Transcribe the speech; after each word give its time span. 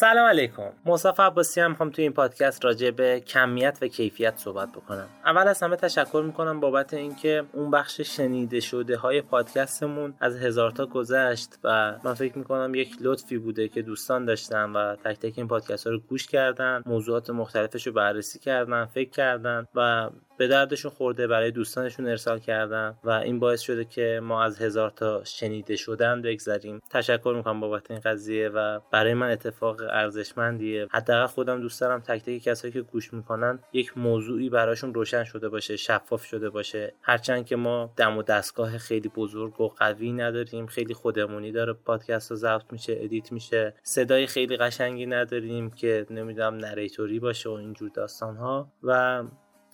سلام 0.00 0.26
علیکم. 0.26 0.70
مصطفی 0.86 1.22
عباسی 1.22 1.60
هم 1.60 1.70
می‌خوام 1.70 1.90
توی 1.90 2.02
این 2.04 2.12
پادکست 2.12 2.64
راجع 2.64 2.90
به 2.90 3.20
کمیت 3.20 3.78
و 3.82 3.86
کیفیت 3.86 4.36
صحبت 4.36 4.72
بکنم. 4.72 5.06
اول 5.24 5.48
از 5.48 5.62
همه 5.62 5.76
تشکر 5.76 6.22
می‌کنم 6.26 6.60
بابت 6.60 6.94
اینکه 6.94 7.44
اون 7.52 7.70
بخش 7.70 8.00
شنیده 8.00 8.60
شده 8.60 8.96
های 8.96 9.22
پادکستمون 9.22 10.14
از 10.20 10.36
هزار 10.36 10.70
تا 10.70 10.86
گذشت 10.86 11.58
و 11.64 11.94
من 12.04 12.14
فکر 12.14 12.38
می‌کنم 12.38 12.74
یک 12.74 12.96
لطفی 13.00 13.38
بوده 13.38 13.68
که 13.68 13.82
دوستان 13.82 14.24
داشتن 14.24 14.72
و 14.72 14.96
تک 14.96 15.18
تک 15.18 15.32
این 15.36 15.48
پادکست 15.48 15.86
ها 15.86 15.92
رو 15.92 15.98
گوش 15.98 16.26
کردن 16.26 16.82
موضوعات 16.86 17.30
مختلفش 17.30 17.86
رو 17.86 17.92
بررسی 17.92 18.38
کردن 18.38 18.84
فکر 18.84 19.10
کردن 19.10 19.66
و 19.74 20.10
به 20.38 20.48
دردشون 20.48 20.90
خورده 20.90 21.26
برای 21.26 21.50
دوستانشون 21.50 22.06
ارسال 22.06 22.38
کردن 22.38 22.98
و 23.04 23.10
این 23.10 23.40
باعث 23.40 23.60
شده 23.60 23.84
که 23.84 24.20
ما 24.22 24.42
از 24.44 24.58
هزار 24.62 24.90
تا 24.90 25.24
شنیده 25.24 25.76
شدن 25.76 26.22
بگذریم. 26.22 26.80
تشکر 26.90 27.34
می‌کنم 27.36 27.60
بابت 27.60 27.90
این 27.90 28.00
قضیه 28.00 28.48
و 28.48 28.80
برای 28.92 29.14
من 29.14 29.30
اتفاق 29.30 29.80
ارزشمندیه. 29.80 30.86
حداقل 30.90 31.26
خودم 31.26 31.60
دوست 31.60 31.80
دارم 31.80 32.00
تک 32.00 32.22
تک 32.22 32.38
کسایی 32.38 32.72
که 32.72 32.80
گوش 32.80 33.14
می‌کنن 33.14 33.58
یک 33.72 33.98
موضوعی 33.98 34.50
براشون 34.50 34.94
روشن 34.94 35.24
شده 35.24 35.48
باشه 35.48 35.76
شفاف 35.76 36.24
شده 36.24 36.50
باشه. 36.50 36.94
هرچند 37.02 37.46
که 37.46 37.56
ما 37.56 37.92
دم 37.96 38.18
و 38.18 38.22
دستگاه 38.22 38.78
خیلی 38.78 39.08
بزرگ 39.08 39.60
و 39.60 39.68
قوی 39.68 40.12
نداریم 40.12 40.66
خیلی 40.66 40.94
خودمونی 40.94 41.52
داره 41.52 41.72
پادکست 41.72 42.30
ها 42.30 42.36
ضبط 42.36 42.72
میشه 42.72 42.96
edit 43.00 43.32
میشه. 43.32 43.74
صدای 43.82 44.26
خیلی 44.26 44.56
قشنگی 44.56 45.06
نداریم 45.06 45.70
که 45.70 46.06
نمی‌دونم 46.10 46.54
narrator 46.54 47.13
ی 47.13 47.20
باشه 47.20 47.48
و 47.48 47.52
اینجور 47.52 47.90
داستان 47.94 48.36
ها 48.36 48.72
و 48.82 49.22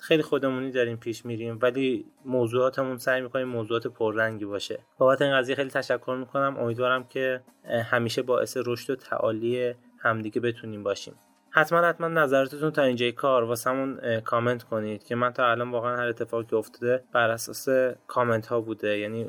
خیلی 0.05 0.23
خودمونی 0.23 0.71
داریم 0.71 0.97
پیش 0.97 1.27
میریم 1.27 1.59
ولی 1.63 2.07
موضوعاتمون 2.25 2.99
سعی 2.99 3.21
می‌کنیم 3.21 3.49
موضوعات 3.49 3.87
پررنگی 3.87 4.45
باشه. 4.45 4.79
بابت 4.99 5.23
این 5.23 5.37
قضیه 5.37 5.57
خیلی 5.57 5.71
تشکر 5.71 6.17
می‌کنم. 6.21 6.57
امیدوارم 6.59 7.05
که 7.05 7.43
همیشه 7.85 8.23
باعث 8.23 8.57
رشد 8.67 8.91
و 8.91 8.97
تعالی 8.97 9.75
همدیگه 9.99 10.41
بتونیم 10.41 10.83
باشیم. 10.83 11.15
حتما 11.57 11.88
حتما 11.88 12.09
نظراتتون 12.09 12.71
تا 12.71 12.83
اینجای 12.83 13.13
کار 13.13 13.45
واسمون 13.45 14.21
کامنت 14.21 14.63
کنید 14.63 15.05
که 15.05 15.15
من 15.15 15.33
تا 15.33 15.51
الان 15.51 15.71
واقعا 15.71 15.96
هر 15.96 16.07
اتفاقی 16.07 16.45
که 16.45 16.57
افتاده 16.57 17.05
بر 17.13 17.30
اساس 17.30 17.69
کامنت 18.07 18.46
ها 18.46 18.61
بوده. 18.61 18.99
یعنی 18.99 19.27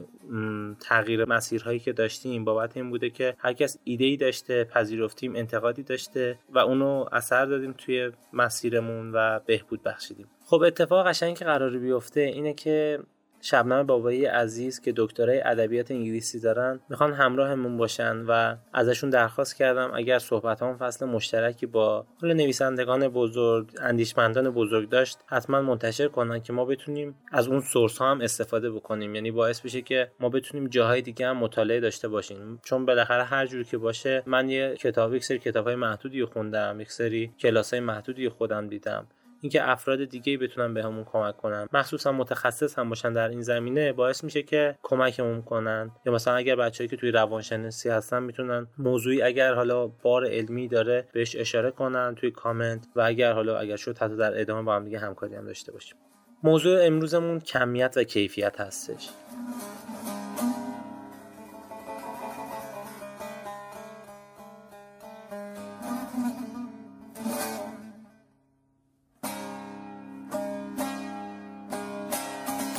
تغییر 0.79 1.25
مسیرهایی 1.25 1.79
که 1.79 1.93
داشتیم 1.93 2.45
بابت 2.45 2.77
این 2.77 2.89
بوده 2.89 3.09
که 3.09 3.35
هر 3.37 3.53
کس 3.53 3.79
ایده 3.83 4.05
ای 4.05 4.17
داشته 4.17 4.63
پذیرفتیم 4.63 5.35
انتقادی 5.35 5.83
داشته 5.83 6.39
و 6.49 6.59
اونو 6.59 7.05
اثر 7.11 7.45
دادیم 7.45 7.73
توی 7.77 8.11
مسیرمون 8.33 9.11
و 9.13 9.39
بهبود 9.45 9.83
بخشیدیم. 9.83 10.27
خب 10.45 10.61
اتفاق 10.61 11.07
قشنگی 11.07 11.33
که 11.33 11.45
قرار 11.45 11.77
بیفته 11.77 12.21
اینه 12.21 12.53
که 12.53 12.99
شبنم 13.41 13.83
بابایی 13.83 14.25
عزیز 14.25 14.81
که 14.81 14.93
دکترای 14.97 15.41
ادبیات 15.41 15.91
انگلیسی 15.91 16.39
دارن 16.39 16.79
می‌خوان 16.89 17.13
همراهمون 17.13 17.77
باشن 17.77 18.17
و 18.27 18.55
ازشون 18.73 19.09
درخواست 19.09 19.55
کردم 19.55 19.91
اگر 19.93 20.19
صحبت 20.19 20.61
هم 20.61 20.77
فصل 20.77 21.05
مشترکی 21.05 21.65
با 21.65 22.05
حالا 22.21 22.33
نویسندگان 22.33 23.07
بزرگ 23.07 23.71
اندیشمندان 23.81 24.49
بزرگ 24.49 24.89
داشت 24.89 25.17
حتما 25.25 25.61
منتشر 25.61 26.07
کنن 26.07 26.41
که 26.41 26.53
ما 26.53 26.65
بتونیم 26.65 27.15
از 27.31 27.47
اون 27.47 27.61
سورس 27.61 27.97
ها 27.97 28.11
هم 28.11 28.21
استفاده 28.21 28.71
بکنیم. 28.71 29.15
یعنی 29.15 29.31
باعث 29.31 29.61
بشه 29.61 29.81
که 29.81 30.11
ما 30.19 30.29
بتونیم 30.29 30.67
جاهای 30.67 31.01
دیگه 31.01 31.27
هم 31.27 31.37
مطالعه 31.37 31.79
داشته 31.79 32.07
باشیم. 32.07 32.59
چون 32.63 32.85
بالاخره 32.85 33.23
هر 33.23 33.45
جور 33.45 33.63
که 33.63 33.77
باشه 33.77 34.23
من 34.25 34.49
یه 34.49 34.75
کتاب 34.79 35.15
یک 35.15 35.23
سری 35.23 35.39
کتاب 35.39 35.65
های 35.67 35.75
محدودی 35.75 36.25
خوندم 36.25 36.81
یک 36.81 36.91
سری 36.91 37.31
کلاس 37.39 37.73
های 37.73 37.79
محدودی 37.79 38.29
خودم 38.29 38.67
دیدم. 38.67 39.07
اینکه 39.45 39.69
افراد 39.69 40.05
دیگه 40.05 40.37
بتونن 40.37 40.73
بهمون 40.73 41.03
به 41.03 41.09
کمک 41.11 41.37
کنن. 41.37 41.67
مخصوصا 41.73 42.11
متخصص 42.11 42.79
هم 42.79 42.89
باشن 42.89 43.13
در 43.13 43.29
این 43.29 43.41
زمینه 43.41 43.93
باعث 43.93 44.23
میشه 44.23 44.43
که 44.43 44.77
کمکمون 44.83 45.41
کنن. 45.41 45.91
یا 46.05 46.13
مثلا 46.13 46.35
اگر 46.35 46.55
بچه‌ای 46.55 46.87
که 46.87 46.97
توی 46.97 47.11
روانشناسی 47.11 47.89
هستن 47.89 48.23
می‌تونن 48.23 48.67
موضوعی 48.77 49.21
اگر 49.21 49.53
حالا 49.53 49.87
بار 49.87 50.27
علمی 50.27 50.67
داره 50.67 51.07
بهش 51.13 51.35
اشاره 51.35 51.71
کنن 51.71 52.15
توی 52.15 52.31
کامنت 52.31 52.87
و 52.95 53.01
اگر 53.01 53.33
حالا 53.33 53.59
اگر 53.59 53.75
شد 53.75 53.97
حتی 53.97 54.17
در 54.17 54.41
ادامه 54.41 54.61
با 54.61 54.75
هم 54.75 54.83
دیگه 54.83 54.99
همکاری 54.99 55.35
هم 55.35 55.45
داشته 55.45 55.71
باشیم. 55.71 55.97
موضوع 56.43 56.85
امروزمون 56.85 57.39
کمیت 57.39 57.93
و 57.97 58.03
کیفیت 58.03 58.59
هستش. 58.59 59.09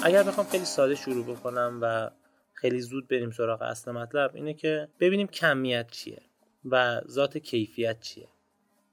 اگر 0.06 0.22
بخوام 0.22 0.47
خیلی 0.47 0.65
ساده 0.65 0.94
شروع 0.94 1.25
بکنم 1.25 1.78
و 1.83 2.11
خیلی 2.53 2.81
زود 2.81 3.09
بریم 3.09 3.31
سراغ 3.31 3.62
اصل 3.62 3.91
مطلب 3.91 4.31
اینه 4.34 4.55
که 4.55 4.89
ببینیم 5.00 5.27
کمیت 5.27 5.91
چیه 5.91 6.22
و 6.65 7.00
ذات 7.09 7.39
کیفیت 7.39 8.00
چیه. 8.00 8.28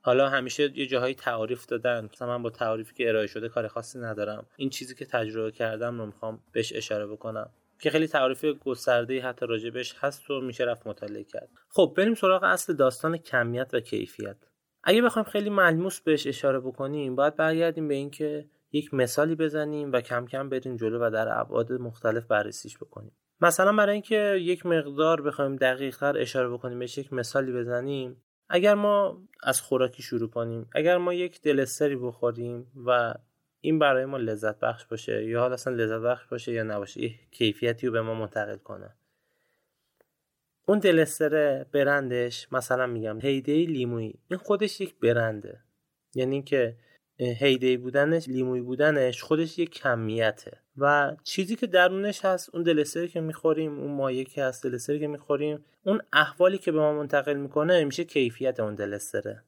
حالا 0.01 0.29
همیشه 0.29 0.78
یه 0.78 0.85
جاهایی 0.85 1.16
تعریف 1.16 1.66
دادن 1.66 2.09
مثلا 2.13 2.28
من 2.28 2.44
با 2.44 2.50
تعریفی 2.50 2.96
که 2.96 3.09
ارائه 3.09 3.28
شده 3.28 3.50
کار 3.50 3.68
خاصی 3.68 4.00
ندارم. 4.00 4.46
این 4.57 4.69
چیزی 4.69 4.96
که 4.96 5.06
تجربه 5.06 5.51
کردم 5.51 6.00
رو 6.00 6.06
می‌خوام 6.06 6.40
بهش 6.51 6.74
اشاره 6.75 7.07
بکنم. 7.07 7.50
که 7.80 7.90
خیلی 7.90 8.07
تعریف 8.07 8.45
گسترده 8.45 9.22
حتی 9.22 9.45
راجبش 9.45 9.95
هست 10.00 10.30
و 10.30 10.41
میشه 10.41 10.63
رفت 10.63 10.88
مطالعه 10.88 11.24
کرد. 11.24 11.50
خب 11.69 11.94
بریم 11.97 12.16
سراغ 12.16 12.44
اصل 12.44 12.74
داستان 12.74 13.18
کمیت 13.18 13.69
و 13.74 13.80
کیفیت. 13.80 14.38
اگه 14.84 15.01
بخوایم 15.01 15.30
خیلی 15.30 15.50
ملموس 15.50 16.01
بهش 16.01 16.28
اشاره 16.28 16.59
بکنیم 16.59 17.16
باید 17.16 17.35
برگردیم 17.35 17.88
به 17.88 17.94
اینکه 17.94 18.45
یک 18.73 18.94
مثالی 18.94 19.35
بزنیم 19.35 19.91
و 19.91 20.01
کم 20.01 20.25
کم 20.25 20.50
بریم 20.50 20.78
جلو 20.78 21.00
و 21.07 21.09
در 21.09 21.39
ابعاد 21.39 21.72
مختلف 21.72 22.25
بررسیش 22.25 22.78
بکنیم. 22.78 23.11
مثلا 23.41 23.73
برای 23.73 23.94
اینکه 23.94 24.38
یک 24.41 24.66
مقدار 24.66 25.22
بخوایم 25.22 25.56
دقیقتر 25.56 26.17
اشاره 26.17 26.50
بکنیم 26.50 26.79
بهش 26.79 26.97
یک 26.97 27.13
مثالی 27.13 27.51
بزنیم. 27.51 28.23
اگر 28.50 28.75
ما 28.75 29.22
از 29.44 29.62
خوراکی 29.62 30.03
شروع 30.03 30.29
کنیم 30.29 30.69
اگر 30.75 30.97
ما 30.97 31.13
یک 31.13 31.41
دلستری 31.41 31.95
بخوریم 31.95 32.72
و 32.85 33.13
این 33.62 33.79
برای 33.79 34.06
ما 34.06 34.17
لذت 34.17 34.59
بخش 34.59 34.85
باشه 34.85 35.25
یا 35.25 35.39
حالا 35.39 35.53
اصلا 35.53 35.75
لذت 35.75 36.01
بخش 36.01 36.25
باشه 36.25 36.51
یا 36.51 36.63
نباشه 36.63 37.01
یه 37.01 37.12
کیفیتی 37.31 37.88
رو 37.88 37.94
به 37.94 38.01
ما 38.01 38.13
منتقل 38.13 38.57
کنه. 38.57 38.95
اون 40.66 40.79
دلستر 40.79 41.63
برندش 41.63 42.47
مثلا 42.51 42.88
میگم 42.88 43.19
هیدی 43.22 43.66
لیمویی 43.66 44.19
این 44.28 44.39
خودش 44.39 44.81
یک 44.81 45.00
برنده. 45.00 45.59
یعنی 46.16 46.44
که 46.44 46.78
هیدی 47.18 47.78
بودنش 47.78 48.28
لیموی 48.28 48.62
بودنش 48.62 49.24
خودش 49.24 49.59
یک 49.59 49.69
کمیته. 49.69 50.57
و 50.78 51.16
چیزی 51.24 51.56
که 51.56 51.68
درونش 51.68 52.25
هست 52.25 52.56
اون 52.56 52.63
دلستری 52.63 53.07
که 53.07 53.22
می‌خوریم 53.22 53.79
اون 53.79 53.91
مایه 53.91 54.24
که 54.24 54.44
هست 54.44 54.63
دلستری 54.63 55.00
که 55.00 55.07
می‌خوریم 55.07 55.66
اون 55.84 56.01
احوالی 56.13 56.57
که 56.57 56.72
به 56.72 56.79
ما 56.79 56.94
منتقل 56.94 57.34
می‌کنه 57.34 57.84
میشه 57.84 58.03
کیفیت 58.03 58.59
اون 58.59 58.75
دلستره. 58.75 59.44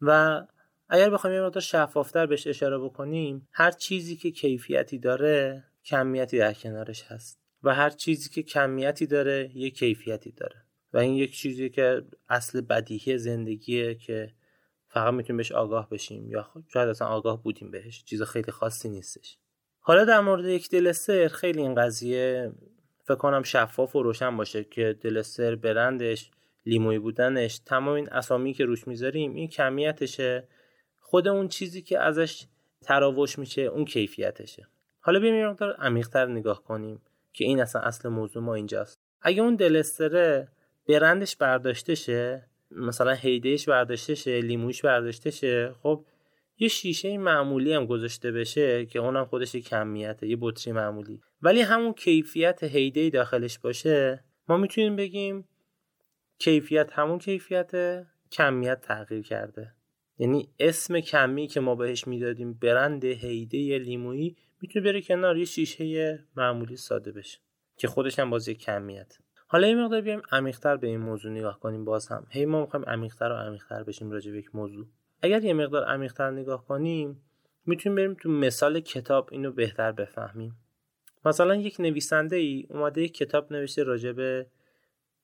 و 0.00 0.42
اگر 0.88 1.10
بخوایم 1.10 1.36
یه 1.36 1.42
مقدار 1.42 1.60
شفافتر 1.60 2.26
بهش 2.26 2.46
اشاره 2.46 2.78
بکنیم 2.78 3.48
هر 3.52 3.70
چیزی 3.70 4.16
که 4.16 4.30
کیفیتی 4.30 4.98
داره 4.98 5.64
کمیتی 5.84 6.38
در 6.38 6.52
کنارش 6.52 7.02
هست. 7.02 7.40
و 7.62 7.74
هر 7.74 7.90
چیزی 7.90 8.30
که 8.30 8.42
کمیتی 8.42 9.06
داره 9.06 9.50
یه 9.54 9.70
کیفیتی 9.70 10.32
داره. 10.32 10.56
و 10.92 10.98
این 10.98 11.14
یک 11.14 11.36
چیزی 11.36 11.70
که 11.70 12.02
اصل 12.28 12.60
بدیهی 12.60 13.18
زندگیه 13.18 13.94
که 13.94 14.30
فقط 14.98 15.14
می‌تونیم 15.14 15.36
بهش 15.36 15.52
آگاه 15.52 15.90
بشیم 15.90 16.30
یا 16.30 16.48
شاید 16.68 16.88
اصلا 16.88 17.08
آگاه 17.08 17.42
بودیم 17.42 17.70
بهش 17.70 18.04
چیز 18.04 18.22
خیلی 18.22 18.52
خاصی 18.52 18.88
نیستش. 18.88 19.38
حالا 19.80 20.04
در 20.04 20.20
مورد 20.20 20.44
یک 20.44 20.70
دلستر 20.70 21.28
خیلی 21.28 21.60
این 21.60 21.74
قضیه 21.74 22.52
فکر 23.04 23.14
کنم 23.14 23.42
شفاف 23.42 23.96
و 23.96 24.02
روشن 24.02 24.36
باشه 24.36 24.64
که 24.64 24.98
دلستر 25.00 25.54
برندش 25.54 26.30
لیموی 26.66 26.98
بودنش 26.98 27.58
تمام 27.58 27.94
این 27.94 28.08
اسامی 28.08 28.52
که 28.52 28.64
روش 28.64 28.88
می‌ذاریم 28.88 29.34
این 29.34 29.48
کمیتشه. 29.48 30.48
خود 31.00 31.28
اون 31.28 31.48
چیزی 31.48 31.82
که 31.82 32.00
ازش 32.00 32.46
تراوش 32.82 33.38
میشه 33.38 33.62
اون 33.62 33.84
کیفیتشه. 33.84 34.68
حالا 35.00 35.20
بیایم 35.20 35.36
یه 35.36 35.48
مقدار 35.48 35.76
عمیق‌تر 35.76 36.26
نگاه 36.26 36.64
کنیم 36.64 37.02
که 37.32 37.44
این 37.44 37.60
اصلا 37.60 37.82
اصل 37.82 38.08
موضوع 38.08 38.42
ما 38.42 38.54
اینجاست. 38.54 38.98
اگه 39.22 39.42
اون 39.42 39.56
دلستره 39.56 40.48
برندش 40.88 41.36
برداشته 41.36 41.94
شه 41.94 42.48
مثلا 42.70 43.12
هیدهش 43.12 43.68
برداشته 43.68 44.14
شه 44.14 44.40
لیموش 44.40 44.82
برداشته 44.82 45.30
شه 45.30 45.74
خب 45.82 46.04
یه 46.58 46.68
شیشه 46.68 47.18
معمولی 47.18 47.72
هم 47.72 47.86
گذاشته 47.86 48.32
بشه 48.32 48.86
که 48.86 48.98
اونم 48.98 49.24
خودش 49.24 49.56
کمیته 49.56 50.28
یه 50.28 50.36
بطری 50.40 50.72
معمولی. 50.72 51.20
ولی 51.42 51.60
همون 51.60 51.92
کیفیت 51.92 52.64
هیده 52.64 53.10
داخلش 53.10 53.58
باشه 53.58 54.24
ما 54.48 54.56
می‌تونیم 54.56 54.96
بگیم 54.96 55.48
کیفیت 56.38 56.90
همون 56.92 57.18
کیفیت 57.18 58.04
کمیت 58.32 58.80
تغییر 58.80 59.22
کرده. 59.22 59.74
یعنی 60.18 60.48
اسم 60.58 61.00
کمی 61.00 61.46
که 61.46 61.60
ما 61.60 61.74
بهش 61.74 62.06
می‌دادیم 62.06 62.54
برند 62.54 63.04
هیده 63.04 63.78
لیمویی 63.78 64.36
می‌تونه 64.60 64.84
بره 64.84 65.02
کنار 65.02 65.36
یه 65.36 65.44
شیشه 65.44 66.18
معمولی 66.36 66.76
ساده 66.76 67.12
بشه 67.12 67.38
که 67.76 67.88
خودش 67.88 68.18
هم 68.18 68.30
باز 68.30 68.48
کمیت 68.48 69.18
حالا 69.50 69.68
یه 69.68 69.74
مقدار 69.74 70.00
بیایم 70.00 70.22
عمیق‌تر 70.32 70.76
به 70.76 70.86
این 70.86 71.00
موضوع 71.00 71.32
نگاه 71.32 71.60
کنیم 71.60 71.84
باز 71.84 72.08
هم. 72.08 72.26
هی 72.30 72.46
ما 72.46 72.60
می‌خوایم 72.60 72.86
عمیق‌تر 72.86 73.32
و 73.32 73.34
عمیق‌تر 73.34 73.82
بشیم 73.82 74.10
راجع 74.10 74.32
به 74.32 74.38
یک 74.38 74.54
موضوع. 74.54 74.86
اگر 75.22 75.44
یه 75.44 75.54
مقدار 75.54 75.84
عمیق‌تر 75.84 76.30
نگاه 76.30 76.66
کنیم 76.66 77.22
می‌تونیم 77.66 77.96
بریم 77.96 78.14
تو 78.14 78.28
مثال 78.28 78.80
کتاب 78.80 79.28
اینو 79.32 79.52
بهتر 79.52 79.92
بفهمیم. 79.92 80.56
مثلا 81.24 81.54
یک 81.54 81.80
نویسنده 81.80 82.36
ای 82.36 82.66
اومده 82.70 83.02
یک 83.02 83.14
کتاب 83.14 83.52
نوشته 83.52 83.82
راجع 83.82 84.12
به 84.12 84.46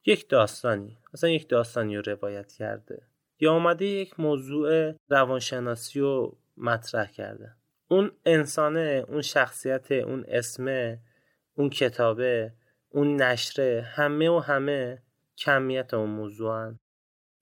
یک 0.06 0.29
داستانی. 0.29 0.99
مثلا 1.15 1.31
یک 1.31 1.49
داستانی 1.49 1.97
رو 1.97 2.03
روایت 2.06 2.53
کرده. 2.53 3.03
یا 3.41 3.53
اومده 3.53 3.85
یک 3.85 4.21
موضوع 4.21 4.94
روانشناسی 5.09 6.00
رو 6.00 6.38
مطرح 6.56 7.11
کرده. 7.11 7.55
اون 7.88 8.12
انسانه 8.26 9.05
اون 9.09 9.23
شخصیت 9.23 9.93
اون 9.93 10.25
اسمه 10.29 11.00
اون 11.55 11.71
کتابه 11.71 12.53
اون 12.94 13.17
نشره 13.23 13.82
همه 13.94 14.31
و 14.31 14.38
همه 14.38 15.02
کمیت 15.37 15.94
اون 15.94 16.11
موضوعن. 16.11 16.79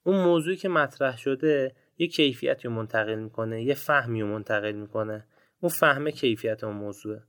اون 0.03 0.25
موضوعی 0.25 0.57
که 0.57 0.69
مطرح 0.69 1.19
شده 1.19 1.75
یه 1.99 2.09
کیفیتی 2.09 2.69
رو 2.69 2.75
منتقل 2.75 3.15
می‌کنه 3.15 3.63
یه 3.63 3.75
فهمی 3.75 4.23
رو 4.23 4.27
منتقل 4.27 4.73
می‌کنه. 4.73 5.27
اون 5.61 5.71
فهمه 5.71 6.13
کیفیت 6.13 6.65
اون 6.65 6.77
موضوعه. 6.77 7.23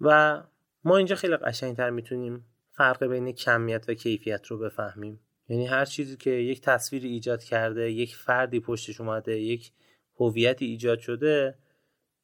و 0.00 0.42
ما 0.84 0.96
اینجا 0.96 1.16
خیلی 1.16 1.36
قشنگتر 1.36 1.90
می‌تونیم 1.90 2.46
فرق 2.72 3.04
بین 3.04 3.32
کمیت 3.32 3.88
و 3.88 3.94
کیفیت 3.94 4.46
رو 4.46 4.58
بفهمیم. 4.58 5.20
یعنی 5.48 5.66
هر 5.66 5.84
چیزی 5.84 6.16
که 6.16 6.30
یک 6.30 6.60
تصویری 6.60 7.08
ایجاد 7.08 7.42
کرده 7.42 7.90
یک 7.90 8.16
فردی 8.16 8.60
پشتش 8.60 9.00
اومده 9.00 9.40
یک 9.40 9.72
هویتی 10.16 10.64
ایجاد 10.66 10.98
شده 10.98 11.58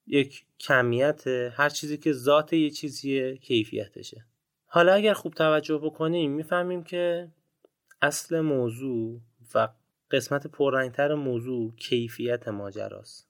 یک 0.06 0.44
کمیت 0.60 1.26
هر 1.26 1.68
چیزی 1.68 1.98
که 1.98 2.12
ذات 2.12 2.52
یه 2.52 2.70
چیزی 2.70 3.38
کیفیتشه. 3.38 4.26
حالا 4.74 4.92
اگر 4.92 5.12
خوب 5.12 5.34
توجه 5.34 5.78
بکنیم 5.78 6.32
می‌فهمیم 6.32 6.84
که 6.84 7.28
اصل 8.02 8.40
موضوع 8.40 9.20
و 9.54 9.68
قسمت 10.10 10.46
پررنگتر 10.46 11.14
موضوع 11.14 11.74
کیفیت 11.76 12.48
ماجراست 12.48 13.28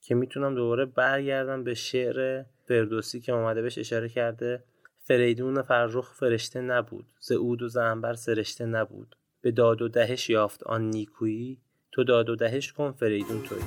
که 0.00 0.14
می‌تونم 0.14 0.54
دوباره 0.54 0.84
برگردم 0.84 1.64
به 1.64 1.74
شعر 1.74 2.44
فردوسی 2.68 3.20
که 3.20 3.32
اومده 3.32 3.62
بهش 3.62 3.78
اشاره 3.78 4.08
کرده. 4.08 4.64
فریدون 4.96 5.62
فرخ 5.62 6.12
فرشته 6.12 6.60
نبود 6.60 7.06
زعود 7.20 7.62
و 7.62 7.68
زنبر 7.68 8.14
سرشته 8.14 8.66
نبود. 8.66 9.16
به 9.40 9.50
داد 9.50 9.82
و 9.82 9.88
دهش 9.88 10.30
یافت 10.30 10.62
آن 10.62 10.90
نیکویی 10.90 11.60
تو 11.92 12.04
داد 12.04 12.30
و 12.30 12.36
دهش 12.36 12.72
کن 12.72 12.92
فریدون 12.92 13.42
توی 13.42 13.58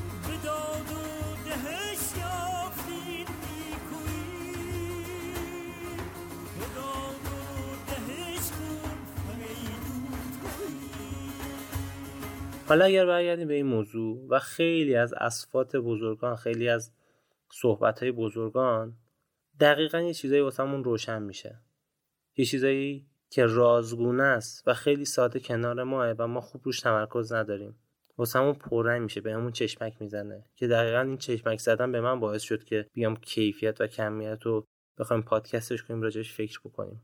حالا 12.68 12.86
اگر 12.86 13.06
برگردیم 13.06 13.48
به 13.48 13.54
این 13.54 13.66
موضوع 13.66 14.28
و 14.30 14.40
خیلی 14.40 14.96
از 14.96 15.14
اسفات 15.14 15.76
بزرگان 15.76 16.36
خیلی 16.36 16.70
از 16.70 16.92
صحبت 17.50 18.00
های 18.00 18.12
بزرگان 18.12 18.94
دقیقا 19.60 20.00
یه 20.00 20.14
چیزایی 20.14 20.42
واسمون 20.42 20.84
روشن 20.84 21.22
میشه. 21.22 21.60
یه 22.38 22.46
چیزایی 22.46 23.06
که 23.30 23.46
رازگونه 23.46 24.24
است 24.24 24.68
و 24.68 24.74
خیلی 24.74 25.06
ساده 25.06 25.40
کنار 25.40 25.84
ماه 25.84 26.12
و 26.12 26.28
ما 26.28 26.42
خوب 26.42 26.62
روش 26.64 26.80
تمرکز 26.80 27.34
نداریم. 27.34 27.76
واسمون 28.18 28.54
پررنگ 28.54 29.02
میشه 29.02 29.22
به 29.22 29.34
همون 29.34 29.52
چشمک 29.52 30.02
می‌زنه. 30.02 30.46
که 30.56 30.68
دقیقا 30.68 31.02
این 31.02 31.18
چشمک 31.18 31.60
زدن 31.60 31.92
به 31.92 32.02
من 32.02 32.20
باعث 32.20 32.42
شد 32.42 32.64
که 32.64 32.86
بیام 32.94 33.16
کیفیت 33.16 33.82
و 33.82 33.88
کمیت 33.88 34.44
رو 34.44 34.68
بخوایم 34.98 35.24
پادکستش 35.24 35.84
کنیم 35.84 36.02
راجعش 36.02 36.34
فکر 36.34 36.60
بکنیم. 36.66 37.02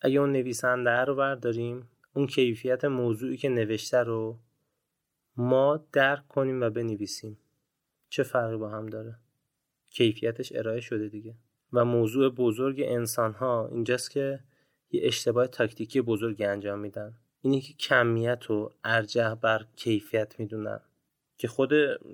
اگه 0.00 0.20
اون 0.20 0.32
نویسنده 0.32 0.90
رو 0.90 1.14
برداریم 1.14 1.88
اون 2.14 2.26
کیفیت 2.26 2.84
موضوعی 2.84 3.36
که 3.36 3.48
نوشته 3.48 3.98
رو 3.98 4.38
ما 5.36 5.84
درک 5.92 6.28
کنیم 6.28 6.60
و 6.60 6.70
بنویسیم. 6.70 7.38
چه 8.08 8.22
فرقی 8.22 8.56
با 8.56 8.68
هم 8.68 8.86
داره؟ 8.86 9.18
کیفیتش 9.90 10.52
ارائه 10.54 10.80
شده 10.80 11.08
دیگه. 11.08 11.34
و 11.72 11.84
موضوع 11.84 12.28
بزرگ 12.28 12.80
انسان 12.84 13.32
ها 13.32 13.68
اینجاست 13.68 14.10
که 14.10 14.40
یه 14.90 15.00
اشتباه 15.04 15.46
تاکتیکی 15.46 16.00
بزرگی 16.00 16.44
انجام 16.44 16.78
میدن. 16.78 17.14
اینه 17.42 17.60
که 17.60 17.74
کمیت 17.74 18.50
و 18.50 18.70
ارجح 18.84 19.34
بر 19.34 19.66
کیفیت 19.76 20.40
می‌دونن. 20.40 20.80
که 21.38 21.48
خود 21.48 21.72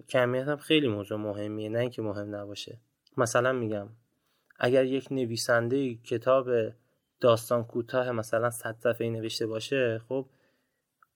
کمیت 0.08 0.48
هم 0.48 0.56
خیلی 0.56 0.88
موضوع 0.88 1.18
مهمیه 1.18 1.68
نه 1.68 1.78
اینکه 1.78 2.02
مهم 2.02 2.34
نباشه. 2.34 2.78
مثلا 3.16 3.52
میگم 3.52 3.88
اگر 4.58 4.84
یک 4.84 5.12
نویسنده 5.12 5.94
کتاب 5.94 6.50
داستان 7.20 7.64
کوتاه 7.64 8.12
مثلا 8.12 8.50
100 8.50 8.76
صفحه‌ای 8.78 9.10
نوشته 9.10 9.46
باشه 9.46 10.00
خب 10.08 10.26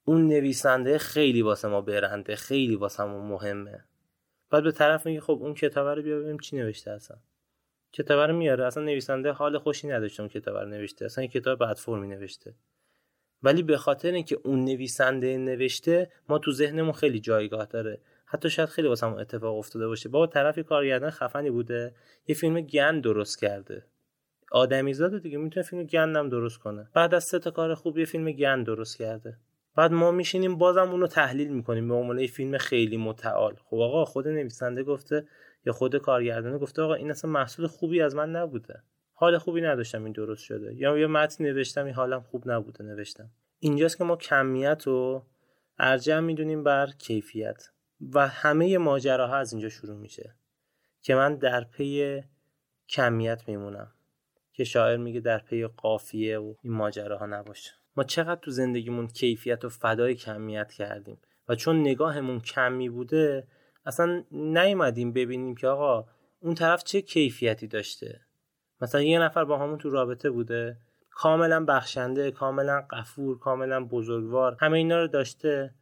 اون 0.04 0.26
نویسنده 0.26 0.98
خیلی 0.98 1.42
واسه 1.42 1.68
ما 1.68 1.80
برنده 1.80 2.36
خیلی 2.36 2.76
واسه 2.76 3.04
ما 3.04 3.28
مهمه. 3.28 3.84
بعد 4.50 4.62
به 4.62 4.72
طرف 4.72 5.06
میگه 5.06 5.20
خب 5.20 5.38
اون 5.40 5.54
کتاب 5.54 5.88
رو 5.88 6.02
بیا 6.02 6.16
ببینیم 6.16 6.38
چی 6.38 6.56
نوشته 6.56 6.90
اصلا. 6.90 7.16
کتاب 7.92 8.20
رو 8.20 8.36
میاره. 8.36 8.64
اصلا 8.66 8.82
نویسنده 8.82 9.32
حال 9.32 9.58
خوشی 9.58 9.88
نداشته 9.88 10.22
اون 10.22 10.28
کتاب 10.28 10.56
رو 10.56 10.68
نوشته. 10.68 11.04
اصلا 11.04 11.22
این 11.22 11.30
کتاب 11.30 11.58
بعد 11.58 11.76
فرمی 11.76 12.08
نوشته. 12.08 12.54
ولی 13.42 13.62
به 13.62 13.76
خاطر 13.76 14.12
اینکه 14.12 14.38
اون 14.44 14.64
نویسنده 14.64 15.38
نوشته 15.38 16.10
ما 16.28 16.38
تو 16.38 16.52
ذهنمون 16.52 16.92
خیلی 16.92 17.20
جایگاه 17.20 17.66
داره. 17.66 18.00
حتی 18.26 18.50
شاید 18.50 18.68
خیلی 18.68 18.88
واسه 18.88 19.06
اتفاق 19.06 19.58
افتاده 19.58 19.86
باشه. 19.86 20.08
با 20.08 20.26
طرفی 20.26 20.62
کارگردان 20.62 21.10
خفنی 21.10 21.50
بوده. 21.50 21.94
یه 22.26 22.34
فیلم 22.34 22.60
گند 22.60 23.02
درست 23.02 23.40
کرده. 23.40 23.84
آدمیزاد 24.50 25.22
دیگه. 25.22 25.38
می‌تونه 25.38 25.66
فیلم 25.66 25.84
گندم 25.84 26.28
درست 26.28 26.58
کنه. 26.58 26.88
بعد 26.94 27.14
از 27.14 27.24
سه 27.24 27.38
تا 27.38 27.50
کار 27.50 27.74
خوب 27.74 27.98
یه 27.98 28.04
فیلم 28.04 28.32
گند 28.32 28.66
درست 28.66 28.98
کرده. 28.98 29.38
بعد 29.76 29.92
ما 29.92 30.10
میشینیم 30.10 30.58
بازم 30.58 30.90
اونو 30.90 31.06
تحلیل 31.06 31.48
می‌کنیم. 31.48 31.88
به 31.88 31.94
عنوان 31.94 32.26
فیلم 32.26 32.58
خیلی 32.58 32.96
متعال. 32.96 33.56
خب 33.64 33.76
آقا 33.76 34.04
خود 34.04 34.28
نویسنده 34.28 34.82
گفته 34.82 35.26
یا 35.66 35.72
خود 35.72 35.96
کارگردانه 35.96 36.58
گفته 36.58 36.82
آقا 36.82 36.94
این 36.94 37.10
اصلا 37.10 37.30
محصول 37.30 37.66
خوبی 37.66 38.00
از 38.00 38.14
من 38.14 38.30
نبوده. 38.30 38.82
حال 39.12 39.38
خوبی 39.38 39.60
نداشتم 39.60 40.04
این 40.04 40.12
درست 40.12 40.44
شده. 40.44 40.74
یا 40.74 40.98
یه 40.98 41.06
متن 41.06 41.44
نوشتم 41.44 41.84
این 41.84 41.94
حالم 41.94 42.20
خوب 42.20 42.50
نبوده 42.50 42.84
نوشتم. 42.84 43.30
اینجاست 43.58 43.98
که 43.98 44.04
ما 44.04 44.16
کمیت 44.16 44.82
رو 44.86 45.26
ارجع 45.78 46.20
می‌دونیم 46.20 46.64
بر 46.64 46.86
کیفیت. 46.86 47.68
و 48.14 48.28
همه 48.28 48.78
ماجراها 48.78 49.36
از 49.36 49.52
اینجا 49.52 49.68
شروع 49.68 49.96
میشه. 49.96 50.34
که 51.02 51.14
من 51.14 51.36
در 51.36 51.64
پی 51.64 52.22
کمیت 52.88 53.48
میمونم. 53.48 53.92
که 54.52 54.64
شاعر 54.64 54.96
میگه 54.96 55.20
در 55.20 55.38
پی 55.38 55.66
قافیه 55.66 56.38
و 56.38 56.54
این 56.62 56.72
ماجراها 56.72 57.26
نباشه. 57.26 57.70
ما 57.96 58.04
چقدر 58.04 58.40
تو 58.40 58.50
زندگیمون 58.50 59.08
کیفیت 59.08 59.64
و 59.64 59.68
فدای 59.68 60.14
کمیت 60.14 60.72
کردیم 60.72 61.18
و 61.48 61.54
چون 61.54 61.80
نگاهمون 61.80 62.40
کمی 62.40 62.88
بوده 62.88 63.46
اصلا 63.86 64.24
نیومدیم 64.32 65.12
ببینیم 65.12 65.54
که 65.54 65.68
آقا 65.68 66.06
اون 66.40 66.54
طرف 66.54 66.84
چه 66.84 67.02
کیفیتی 67.02 67.66
داشته. 67.66 68.20
مثلا 68.80 69.02
یه 69.02 69.18
نفر 69.18 69.44
با 69.44 69.58
همون 69.58 69.78
تو 69.78 69.90
رابطه 69.90 70.30
بوده 70.30 70.76
کاملا 71.10 71.64
بخشنده 71.64 72.30
کاملا 72.30 72.86
قفور 72.90 73.38
کاملا 73.38 73.84
بزرگوار 73.84 74.56
همه 74.60 74.76
اینا 74.76 75.00
رو 75.00 75.08
داشته. 75.08 75.74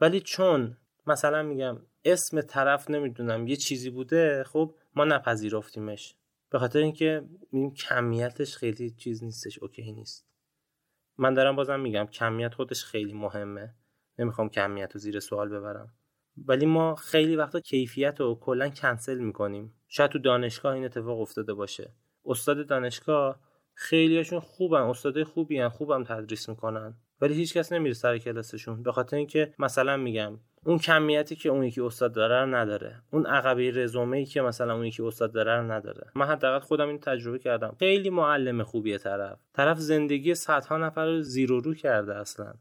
ولی 0.00 0.20
چون 0.20 0.76
مثلا 1.06 1.42
میگم 1.42 1.78
اسم 2.04 2.40
طرف 2.40 2.90
نمی‌دونم 2.90 3.46
یه 3.46 3.56
چیزی 3.56 3.90
بوده 3.90 4.44
خب 4.44 4.74
ما 4.94 5.04
نپذیرفتیمش. 5.04 6.14
به 6.50 6.58
خاطر 6.58 6.78
اینکه 6.78 7.24
این 7.50 7.74
کمیتش 7.74 8.56
خیلی 8.56 8.90
چیز 8.90 9.24
نیستش 9.24 9.58
اوکی 9.58 9.92
نیست. 9.92 10.33
من 11.18 11.34
دارم 11.34 11.56
بازم 11.56 11.80
میگم 11.80 12.06
کمیت 12.06 12.54
خودش 12.54 12.84
خیلی 12.84 13.12
مهمه. 13.12 13.74
نمی‌خوام 14.18 14.48
کمیت 14.48 14.92
رو 14.92 15.00
زیر 15.00 15.20
سوال 15.20 15.48
ببرم. 15.48 15.94
ولی 16.36 16.66
ما 16.66 16.94
خیلی 16.94 17.36
وقتا 17.36 17.60
کیفیت 17.60 18.20
رو 18.20 18.34
کلا 18.34 18.68
کنسل 18.68 19.18
می‌کنیم. 19.18 19.74
شاید 19.88 20.10
تو 20.10 20.18
دانشگاه 20.18 20.74
این 20.74 20.84
اتفاق 20.84 21.20
افتاده 21.20 21.54
باشه. 21.54 21.94
استاد 22.26 22.66
دانشگاه 22.66 23.40
خیلیشون 23.74 24.40
خوبن 24.40 24.80
استاد 24.80 25.22
خوبی 25.22 25.58
هن 25.58 25.68
خوبم 25.68 26.04
تدریس 26.04 26.48
می‌کنن. 26.48 26.94
ولی 27.24 27.34
هیچکس 27.34 27.72
نمیره 27.72 27.94
سر 27.94 28.18
کلاسشون. 28.18 28.82
به 28.82 28.92
خاطر 28.92 29.16
اینکه 29.16 29.54
مثلا 29.58 29.96
میگم 29.96 30.38
اون 30.64 30.78
کمیتی 30.78 31.36
که 31.36 31.48
اون 31.48 31.64
یکی 31.64 31.80
استاد 31.80 32.12
داره 32.12 32.40
رو 32.40 32.54
نداره. 32.54 33.02
اون 33.10 33.26
عقبه 33.26 33.70
رزومه 33.70 34.16
ای 34.16 34.24
که 34.24 34.42
مثلا 34.42 34.74
اون 34.74 34.84
یکی 34.84 35.02
استاد 35.02 35.32
داره 35.32 35.56
رو 35.56 35.72
نداره. 35.72 36.10
من 36.14 36.26
حداقل 36.26 36.58
خودم 36.58 36.88
این 36.88 36.98
تجربه 36.98 37.38
کردم. 37.38 37.76
خیلی 37.78 38.10
معلم 38.10 38.62
خوبیه 38.62 38.98
طرف. 38.98 39.38
طرف 39.54 39.78
زندگی 39.78 40.34
صدها 40.34 40.76
نفر 40.78 41.06
رو 41.06 41.22
زیرو 41.22 41.60
رو 41.60 41.74
کرده 41.74 42.16
اصلا. 42.16 42.54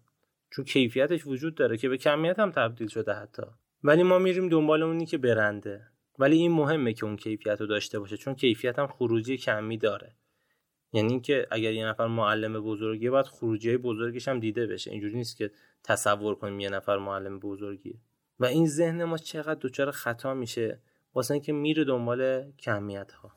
چون 0.52 0.66
کیفیتش 0.66 1.28
وجود 1.28 1.56
داره 1.56 1.78
که 1.78 1.90
به 1.90 1.98
کمیت 1.98 2.40
هم 2.40 2.52
تبدیل 2.52 2.88
شده 2.88 3.14
حتی. 3.14 3.44
ولی 3.84 4.04
ما 4.04 4.20
میریم 4.20 4.50
دنبال 4.50 4.84
اونی 4.84 5.06
که 5.06 5.18
برنده. 5.18 5.82
ولی 6.20 6.38
این 6.38 6.52
مهمه 6.52 6.94
که 6.94 7.06
اون 7.06 7.16
کیفیت 7.16 7.62
رو 7.62 7.68
داشته 7.68 8.00
باشه 8.00 8.18
چون 8.18 8.36
کیفیت 8.36 8.80
هم 8.80 8.88
خروجی 8.88 9.38
کمی 9.38 9.78
داره. 9.78 10.16
یعنی 10.94 11.10
اینکه 11.10 11.48
اگر 11.52 11.74
یه 11.74 11.86
نفر 11.86 12.08
معلم 12.08 12.62
بزرگیه 12.62 13.10
باید 13.10 13.26
خروجی 13.26 13.78
بزرگش 13.78 14.28
هم 14.28 14.40
دیده 14.40 14.68
بشه. 14.68 14.92
اینجوری 14.92 15.16
نیست 15.16 15.38
که 15.38 15.52
تصور 15.84 16.36
کنیم 16.36 16.60
یه 16.60 16.70
نفر 16.70 16.98
معلم 16.98 17.40
بزرگیه. 17.40 17.96
و 18.40 18.46
این 18.46 18.68
ذهن 18.68 19.04
ما 19.04 19.18
چقدر 19.18 19.60
دچار 19.62 19.92
خطا 19.92 20.34
میشه؟ 20.34 20.80
واسه 21.14 21.34
اینکه 21.34 21.54
میره 21.54 21.84
دنبال 21.84 22.52
کمیت 22.52 23.12
ها 23.12 23.32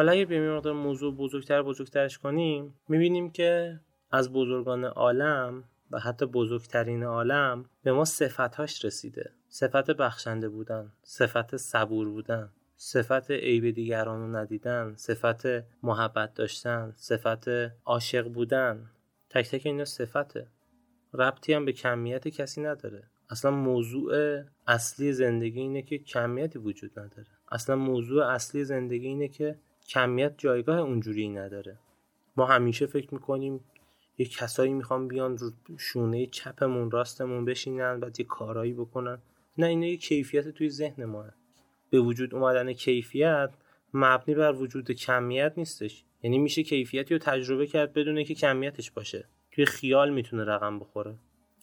حالا 0.00 0.12
اگه 0.12 0.24
به 0.24 0.72
موضوع 0.72 1.14
بزرگتر 1.14 1.62
بزرگترش 1.62 2.18
کنیم 2.18 2.74
می‌بینیم 2.88 3.30
که 3.30 3.80
از 4.10 4.32
بزرگان 4.32 4.84
عالم 4.84 5.64
و 5.90 5.98
حتی 5.98 6.26
بزرگترین 6.26 7.02
عالم 7.02 7.64
به 7.82 7.92
ما 7.92 8.04
صفتهاش 8.04 8.84
رسیده. 8.84 9.30
صفت 9.48 9.90
بخشنده 9.90 10.48
بودن 10.48 10.92
صفت 11.02 11.56
صبور 11.56 12.08
بودن 12.08 12.50
صفت 12.76 13.30
عیب 13.30 13.70
دیگران 13.70 14.20
رو 14.20 14.36
ندیدن 14.36 14.94
صفت 14.96 15.42
محبت 15.82 16.34
داشتن 16.34 16.92
صفت 16.96 17.48
عاشق 17.84 18.28
بودن. 18.28 18.90
تک 19.30 19.50
تک 19.50 19.66
اینا 19.66 19.84
صفته. 19.84 20.46
ربطی 21.14 21.52
هم 21.52 21.64
به 21.64 21.72
کمیت 21.72 22.28
کسی 22.28 22.60
نداره. 22.60 23.02
اصلا 23.30 23.50
موضوع 23.50 24.42
اصلی 24.66 25.12
زندگی 25.12 25.60
اینه 25.60 25.82
که 25.82 25.98
کمیتی 25.98 26.58
وجود 26.58 26.98
نداره. 26.98 27.28
اصلا 27.52 27.76
موضوع 27.76 28.26
اصلی 28.26 28.64
زندگی 28.64 29.06
اینه 29.06 29.28
که 29.28 29.58
کمیت 29.90 30.34
جایگاه 30.38 30.78
اونجوری 30.78 31.28
نداره. 31.28 31.78
ما 32.36 32.46
همیشه 32.46 32.86
فکر 32.86 33.14
می‌کنیم 33.14 33.64
یه 34.18 34.26
کسایی 34.26 34.72
می‌خوان 34.72 35.08
بیان 35.08 35.38
رو 35.38 35.50
شونه 35.78 36.26
چپمون 36.26 36.90
راستمون 36.90 37.44
بشینن 37.44 38.00
بعد 38.00 38.20
یه 38.20 38.26
کارایی 38.26 38.72
بکنن. 38.72 39.18
نه 39.58 39.66
اینه 39.66 39.90
یه 39.90 39.96
کیفیت 39.96 40.48
توی 40.48 40.70
ذهن 40.70 41.04
ما 41.04 41.24
به 41.90 42.00
وجود 42.00 42.34
اومدن 42.34 42.72
کیفیت 42.72 43.50
مبنی 43.94 44.34
بر 44.34 44.52
وجود 44.52 44.90
کمیت 44.90 45.52
نیستش. 45.56 46.04
یعنی 46.22 46.38
میشه 46.38 46.62
کیفیتی 46.62 47.14
رو 47.14 47.18
تجربه 47.18 47.66
کرد 47.66 47.92
بدون 47.92 48.24
که 48.24 48.34
کمیتش 48.34 48.90
باشه. 48.90 49.28
توی 49.52 49.64
خیال 49.64 50.10
می‌تونه 50.10 50.44
رقم 50.44 50.78
بخوره. 50.78 51.14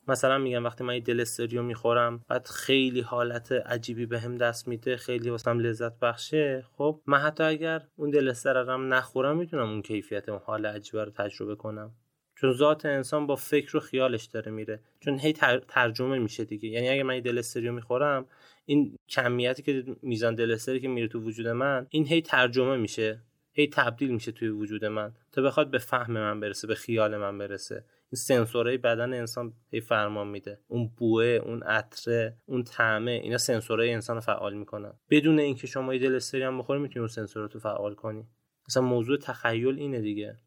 مثلا 0.08 0.38
میگم 0.38 0.64
وقتی 0.64 0.84
من 0.84 0.94
یه 0.94 1.00
دل 1.00 1.20
استریو 1.20 1.64
می‌خورم 1.64 2.24
بعد 2.28 2.48
خیلی 2.48 3.02
حالت 3.02 3.52
عجیبی 3.52 4.06
بهم 4.06 4.38
به 4.38 4.46
دست 4.46 4.68
میده 4.68 4.98
خیلی 4.98 5.30
واسم 5.30 5.60
لذت 5.60 6.00
بخشه 6.00 6.66
خب 6.78 7.02
من 7.06 7.18
حتی 7.18 7.44
اگر 7.44 7.84
اون 7.96 8.10
دل 8.10 8.34
رقم 8.46 8.94
نخورم 8.94 9.38
می‌تونم 9.38 9.70
اون 9.70 9.82
کیفیت 9.82 10.30
اون 10.30 10.42
حال 10.46 10.66
عجیبه 10.66 11.04
رو 11.04 11.12
تجربه 11.12 11.56
کنم. 11.56 11.92
چون 12.36 12.54
ذات 12.54 12.86
انسان 12.86 13.28
با 13.28 13.36
فکر 13.36 13.78
و 13.78 13.80
خیالش 13.80 14.26
داره 14.26 14.52
میره. 14.52 14.80
چون 15.00 15.20
هی 15.20 15.34
ترجمه 15.68 16.20
میشه 16.20 16.46
دیگه. 16.46 16.70
یعنی 16.70 16.90
اگه 16.90 17.04
من 17.04 17.16
یه 17.16 17.22
دل 17.22 17.38
استریو 17.38 17.72
می‌خورم 17.72 18.26
این 18.66 18.96
کمیتی 19.10 19.64
که 19.64 19.84
میزان 20.02 20.36
دل 20.36 20.52
استری 20.52 20.80
که 20.80 20.88
میره 20.88 21.08
تو 21.08 21.20
وجود 21.20 21.48
من 21.48 21.88
این 21.90 22.08
هی 22.08 22.22
ترجمه 22.22 22.78
میشه. 22.78 23.22
هی 23.54 23.68
تبدیل 23.68 24.12
میشه 24.12 24.32
توی 24.32 24.48
وجود 24.48 24.86
من. 24.86 25.12
تا 25.32 25.42
بخواد 25.42 25.72
به 25.72 25.78
فهم 25.78 26.14
من 26.14 26.40
برسه 26.40 26.68
به 26.68 26.76
خیال 26.76 27.18
من 27.18 27.38
برسه. 27.38 27.84
این 28.10 28.18
سنسورهای 28.18 28.78
بدن 28.78 29.14
انسان 29.14 29.54
هی 29.72 29.82
فرمان 29.82 30.28
میده. 30.28 30.60
اون 30.68 30.92
بوه 30.98 31.24
اون 31.24 31.64
عطره 31.64 32.38
اون 32.46 32.64
طعمه 32.64 33.12
اینا 33.12 33.38
سنسورهای 33.38 33.94
انسان 33.94 34.16
رو 34.16 34.22
فعال 34.22 34.54
می‌کنن. 34.54 34.94
بدون 35.10 35.40
اینکه 35.40 35.68
شما 35.68 35.94
یه 35.94 36.00
دل 36.00 36.16
استری 36.16 36.44
هم 36.44 36.58
بخوری 36.58 36.80
می‌تونی 36.80 37.00
اون 37.00 37.08
سنسورات 37.08 37.54
رو 37.54 37.60
فعال 37.60 37.94
کنی. 37.94 38.28
مثلا 38.70 38.84
موضوع 38.84 39.18
تخیل 39.18 39.80
اینه 39.80 40.02
دیگه. 40.02 40.38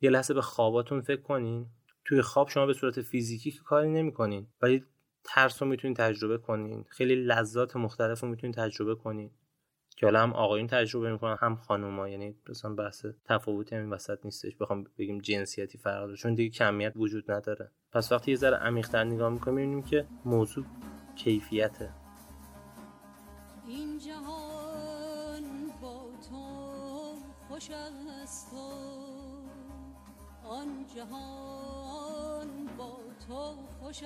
یه 0.00 0.10
لحظه 0.10 0.34
به 0.34 0.42
خواباتون 0.42 1.00
فکر 1.00 1.22
کنین. 1.22 1.66
توی 2.04 2.22
خواب 2.22 2.48
شما 2.48 2.66
به 2.66 2.72
صورت 2.72 3.02
فیزیکی 3.02 3.50
که 3.50 3.60
کاری 3.64 3.90
نمی‌کنین 3.90 4.46
ولی 4.62 4.84
ترس 5.24 5.62
رو 5.62 5.68
می‌تونین 5.68 5.94
تجربه 5.94 6.38
کنین. 6.38 6.84
خیلی 6.88 7.14
لذات 7.14 7.76
مختلف 7.76 8.20
رو 8.20 8.28
می‌تونین 8.28 8.54
تجربه 8.54 8.94
کنین. 8.94 9.30
که 9.96 10.06
حالا 10.06 10.22
هم 10.22 10.32
آقایون 10.32 10.66
تجربه 10.66 11.12
می‌کنن 11.12 11.36
هم 11.40 11.56
خانوما. 11.56 12.08
یعنی 12.08 12.36
مثلا 12.48 12.74
بحث 12.74 13.06
تفاوتی 13.24 13.76
همین 13.76 13.90
وسط 13.90 14.18
نیستش. 14.24 14.56
بخوام 14.56 14.84
بگیم 14.98 15.18
جنسیتی 15.18 15.78
فرق 15.78 16.04
داره. 16.04 16.16
چون 16.16 16.34
دیگه 16.34 16.50
کمیت 16.50 16.92
وجود 16.96 17.30
نداره. 17.30 17.70
پس 17.92 18.12
وقتی 18.12 18.30
یه 18.30 18.36
ذره 18.36 18.56
عمیق‌تر 18.56 19.04
نگاه 19.04 19.30
می‌کنیم 19.32 19.56
می‌بینیم 19.56 19.82
که 19.82 20.06
موضوع 20.24 20.64
کیفیته. 21.16 21.90
این 23.68 23.98
جهان 23.98 25.42
با 25.82 26.10
تو 26.28 26.44
خوش 27.48 27.70
است 28.22 28.54
آن 30.44 30.86
جهان 30.96 32.48
با 32.78 32.96
تو 33.26 33.54
خوش 33.80 34.02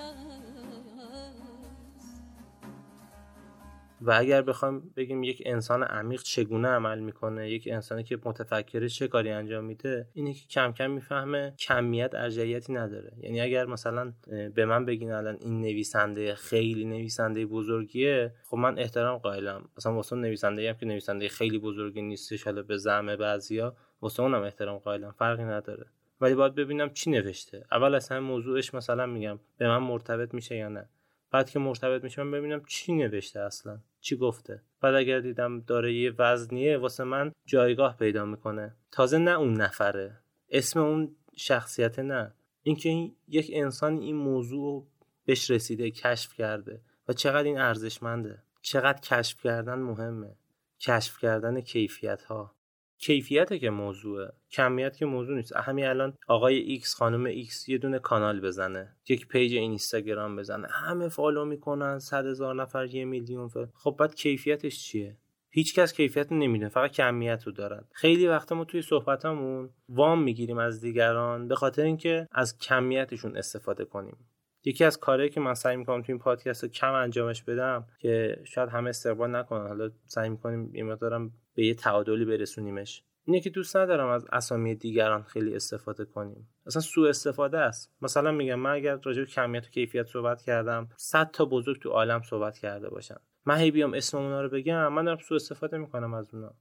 و 4.01 4.13
اگر 4.19 4.43
بخوام 4.43 4.91
بگیم 4.97 5.23
یک 5.23 5.43
انسان 5.47 5.83
عمیق 5.83 6.23
چگونه 6.23 6.69
عمل 6.69 6.99
می‌کنه 6.99 7.51
یک 7.51 7.69
انسانی 7.73 8.05
که 8.05 8.19
متفکره 8.25 8.89
چه 8.89 9.09
کاری 9.09 9.31
انجام 9.31 9.65
میده 9.65 10.09
اینه 10.13 10.35
که 10.35 10.47
کم 10.51 10.73
کم 10.73 10.91
می‌فهمه 10.91 11.55
کمیت 11.59 12.15
ارجعیتی 12.15 12.73
نداره. 12.73 13.13
یعنی 13.21 13.41
اگر 13.41 13.67
مثلا 13.67 14.13
به 14.55 14.65
من 14.65 14.85
بگین 14.85 15.13
الان 15.13 15.37
این 15.41 15.61
نویسنده 15.61 16.35
خیلی 16.35 16.85
نویسنده 16.85 17.47
بزرگیه 17.47 18.35
خب 18.45 18.57
من 18.57 18.79
احترام 18.79 19.19
قائلم. 19.19 19.69
مثلا 19.77 19.95
واسه 19.95 20.17
نویسنده 20.17 20.69
هم 20.69 20.77
که 20.77 20.87
نویسنده 20.87 21.29
خیلی 21.29 21.59
بزرگی 21.59 22.03
نیستش 22.03 22.43
حالا 22.45 22.63
به 22.63 22.77
زعم 22.77 23.17
بعضیا 23.17 23.77
واسه 24.01 24.23
اونم 24.23 24.43
احترام 24.43 24.79
قائلم. 24.79 25.15
فرقی 25.19 25.45
نداره. 25.45 25.87
ولی 26.21 26.35
باید 26.35 26.55
ببینم 26.55 26.91
چی 26.91 27.11
نوشته. 27.11 27.65
اول 27.73 27.95
اصلا 27.95 28.21
موضوعش 28.21 28.75
مثلا 28.75 29.07
میگم 29.07 29.39
به 29.59 29.69
من 29.69 29.79
مرتبط 29.79 30.35
میشه 30.35 30.57
یا 30.57 30.69
نه. 30.69 30.89
بعد 31.31 31.51
که 31.51 31.59
مرتبط 31.59 32.05
میشم 32.05 32.31
ببینم 32.31 32.63
چی 32.65 32.93
نوشته 32.93 33.41
اصلا 33.41 33.81
چی 34.01 34.17
گفته. 34.17 34.63
بعد 34.81 34.95
اگر 34.95 35.21
دیدم 35.21 35.61
داره 35.61 35.95
یه 35.95 36.15
وزنیه 36.19 36.79
واسه 36.79 37.05
من 37.05 37.33
جایگاه 37.47 37.97
پیدا 37.97 38.25
می‌کنه. 38.25 38.77
تازه 38.93 39.19
نه 39.19 39.31
اون 39.31 39.55
نفره. 39.55 40.21
اسم 40.51 40.81
اون 40.81 41.17
شخصیت 41.37 41.99
نه. 41.99 42.35
اینکه 42.63 42.89
این 42.89 43.17
یک 43.29 43.51
انسان 43.55 43.99
این 43.99 44.17
موضوع 44.17 44.87
بهش 45.25 45.51
رسیده 45.51 45.91
کشف 45.91 46.35
کرده 46.35 46.81
و 47.09 47.13
چقدر 47.13 47.45
این 47.45 47.59
ارزشمنده. 47.59 48.43
چقدر 48.61 49.01
کشف 49.01 49.43
کردن 49.43 49.75
مهمه. 49.79 50.37
کشف 50.81 51.19
کردن 51.19 51.61
کیفیت 51.61 52.23
ها 52.23 52.55
کیفیت 52.99 53.61
که 53.61 53.71
موضوعه. 53.71 54.33
کمیت 54.51 54.97
که 54.97 55.07
موضوع 55.07 55.37
نیست. 55.37 55.57
همین 55.57 55.87
الان 55.87 56.15
آقای 56.27 56.59
ایکس 56.59 56.95
خانم 56.95 57.25
ایکس 57.25 57.69
یه 57.69 57.79
دونه 57.79 57.99
کانال 57.99 58.41
بزنه. 58.41 58.97
یک 59.09 59.29
page 59.29 59.55
اینستاگرام 59.55 60.37
بزنه. 60.37 60.69
همه 60.71 61.09
follow 61.09 61.45
می‌کنن 61.45 61.99
صد 61.99 62.27
هزار 62.27 62.55
نفر 62.55 62.87
یه 62.87 63.05
میلیون 63.05 63.49
خب 63.75 63.97
بعد 63.99 64.15
کیفیتش 64.15 64.85
چیه؟ 64.85 65.17
هیچکس 65.51 65.93
کیفیت 65.93 66.33
نمی‌دونه. 66.33 66.69
فقط 66.69 66.91
کمیت 66.91 67.43
رو 67.47 67.53
دارن. 67.53 67.85
خیلی 67.93 68.27
وقت 68.27 68.53
ما 68.53 68.65
توی 68.65 68.83
صحبتمون 68.83 69.71
وام 69.89 70.23
می‌گیریم 70.23 70.59
از 70.59 70.81
دیگران 70.81 71.49
به 71.49 71.55
خاطر 71.55 71.83
اینکه 71.83 72.29
از 72.33 72.59
کمیتشون 72.59 73.37
استفاده 73.37 73.85
کنیم. 73.85 74.17
یکی 74.65 74.85
از 74.85 74.99
کارهایی 74.99 75.31
که 75.31 75.41
من 75.41 75.55
سعی 75.55 75.77
می‌کنم 75.77 76.03
تو 76.03 76.13
این 76.13 76.19
پادکست 76.19 76.65
کم 76.65 76.93
انجامش 76.93 77.43
بدم 77.43 77.87
که 77.99 78.41
شاید 78.45 78.69
همه 78.69 78.89
استقبال 78.89 79.37
نکنن. 79.37 79.67
حالا 79.69 79.91
سعی 80.07 80.29
می‌کنیم 80.29 80.75
یه 80.75 80.85
مقدارم 80.85 81.33
به 81.59 81.67
یه 81.67 81.75
تعادلی 81.75 82.25
برسونیمش. 82.25 83.03
اینه 83.25 83.41
که 83.41 83.51
دوست 83.51 83.77
ندارم 83.77 84.09
از 84.09 84.27
اسامی 84.33 84.75
دیگران 84.75 85.23
خیلی 85.23 85.57
استفاده 85.57 86.05
کنیم. 86.05 86.49
اصلا 86.67 86.83
سوء 86.83 87.09
استفاده 87.09 87.59
است. 87.59 87.93
مثلا 88.03 88.33
میگم 88.33 88.55
من 88.55 88.71
اگر 88.71 88.97
راجع 88.97 89.21
به 89.21 89.27
کمیت 89.27 89.67
و 89.67 89.71
کیفیت 89.71 90.07
صحبت 90.07 90.43
کردم 90.43 90.89
100 90.97 91.31
تا 91.31 91.45
بزرگ 91.45 91.83
تو 91.83 91.91
عالم 91.91 92.23
صحبت 92.23 92.59
کرده 92.59 92.89
باشم 92.89 93.21
من 93.47 93.57
هی 93.57 93.71
بیام 93.71 93.95
اسم 93.95 94.19
اونا 94.19 94.43
رو 94.43 94.49
بگم 94.49 94.93
من 94.93 95.05
دارم 95.05 95.19
سوء 95.19 95.37
استفاده 95.37 95.79
می‌کنم 95.79 96.15
از 96.15 96.35
اونا. 96.35 96.55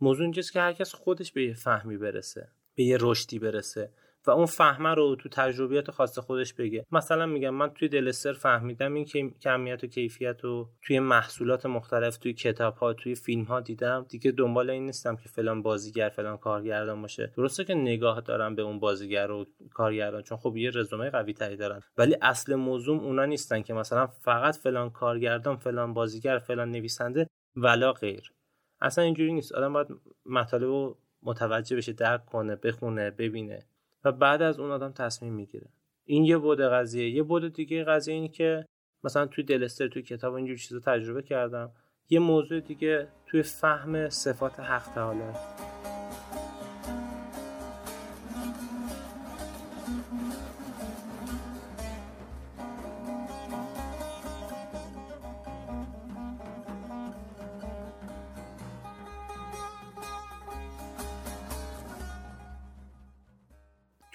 موضوع 0.00 0.22
اینجاست 0.22 0.52
که 0.52 0.60
هرکس 0.60 0.94
خودش 0.94 1.32
به 1.32 1.44
یه 1.44 1.54
فهمی 1.54 1.96
برسه 1.96 2.48
به 2.74 2.82
یه 2.82 2.98
رشدی 3.00 3.38
برسه. 3.38 3.92
و 4.26 4.30
اون 4.30 4.46
فهمه 4.46 4.94
رو 4.94 5.16
تو 5.16 5.28
تجربیات 5.28 5.90
خاص 5.90 6.18
خودش 6.18 6.54
بگه. 6.54 6.84
مثلا 6.92 7.26
میگم 7.26 7.50
من 7.50 7.70
توی 7.70 7.88
دلستر 7.88 8.32
فهمیدم 8.32 8.94
این 8.94 9.04
کمیت 9.42 9.84
و 9.84 9.86
کیفیت 9.86 10.44
رو 10.44 10.68
توی 10.82 11.00
محصولات 11.00 11.66
مختلف 11.66 12.16
توی 12.16 12.32
کتاب 12.32 12.76
ها 12.76 12.92
توی 12.92 13.14
فیلم 13.14 13.44
ها 13.44 13.60
دیدم. 13.60 14.06
دیگه 14.08 14.30
دنبال 14.30 14.70
این 14.70 14.86
نیستم 14.86 15.16
که 15.16 15.28
فلان 15.28 15.62
بازیگر 15.62 16.08
فلان 16.08 16.36
کارگردان 16.36 17.02
باشه. 17.02 17.32
درسته 17.36 17.64
که 17.64 17.74
نگاه 17.74 18.20
دارم 18.20 18.54
به 18.54 18.62
اون 18.62 18.80
بازیگر 18.80 19.30
و 19.30 19.46
کارگردان 19.74 20.22
چون 20.22 20.38
خب 20.38 20.56
یه 20.56 20.70
رزومه 20.74 21.10
قوی 21.10 21.32
تری 21.32 21.56
دارن. 21.56 21.80
ولی 21.98 22.16
اصل 22.22 22.54
موضوع 22.54 23.02
اونا 23.02 23.24
نیستن 23.24 23.62
که 23.62 23.74
مثلا 23.74 24.06
فقط 24.06 24.56
فلان 24.56 24.90
کارگردان 24.90 25.56
فلان 25.56 25.94
بازیگر 25.94 26.38
فلان 26.38 26.70
نویسنده 26.70 27.26
ولا 27.56 27.92
غیر. 27.92 28.32
اصلا 28.80 29.04
اینجوری 29.04 29.32
نیست. 29.32 29.52
آدم 29.52 29.72
باید 29.72 29.88
مطالب 30.26 30.64
رو 30.64 30.98
متوجه 31.22 31.76
بشه 31.76 31.92
درک 31.92 32.26
کنه 32.26 32.56
بخونه 32.56 33.10
ببینه. 33.10 33.66
و 34.06 34.12
بعد 34.12 34.42
از 34.42 34.60
اون 34.60 34.70
آدم 34.70 34.92
تصمیم 34.92 35.32
می‌گیره. 35.32 35.66
این 36.04 36.24
یه 36.24 36.38
بود 36.38 36.60
قضیه. 36.60 37.10
یه 37.10 37.22
بود 37.22 37.52
دیگه 37.52 37.84
قضیه 37.84 38.14
اینه 38.14 38.28
که 38.28 38.66
مثلا 39.04 39.26
توی 39.26 39.44
دلستر 39.44 39.88
توی 39.88 40.02
کتاب 40.02 40.34
اینجور 40.34 40.56
چیزا 40.56 40.80
تجربه 40.80 41.22
کردم. 41.22 41.72
یه 42.08 42.18
موضوع 42.18 42.60
دیگه 42.60 43.08
توی 43.26 43.42
فهم 43.42 44.08
صفات 44.08 44.60
حق 44.60 44.94
تعالی. 44.94 45.22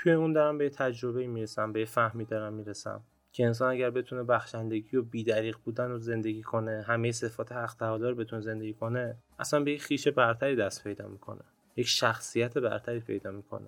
توی 0.01 0.11
اون 0.11 0.33
دارم 0.33 0.57
به 0.57 0.69
تجربه 0.69 1.27
می‌رسم 1.27 1.73
به 1.73 1.85
فهمی 1.85 2.25
دارم 2.25 2.53
می‌رسم 2.53 3.01
که 3.31 3.45
انسان 3.45 3.71
اگر 3.71 3.89
بتونه 3.89 4.23
بخشندگی 4.23 4.97
و 4.97 5.01
بیدریق 5.01 5.57
بودن 5.65 5.89
رو 5.89 5.99
زندگی 5.99 6.41
کنه 6.41 6.83
همه 6.87 7.11
صفات 7.11 7.51
حق 7.51 7.73
تعالی 7.73 8.03
رو 8.03 8.15
بتونه 8.15 8.41
زندگی 8.41 8.73
کنه 8.73 9.17
اصلا 9.39 9.63
به 9.63 9.71
یک 9.71 9.81
خیش 9.81 10.07
برتری 10.07 10.55
دست 10.55 10.83
پیدا 10.83 11.07
می‌کنه. 11.07 11.41
یک 11.75 11.87
شخصیت 11.87 12.57
برتری 12.57 12.99
پیدا 12.99 13.31
می‌کنه. 13.31 13.67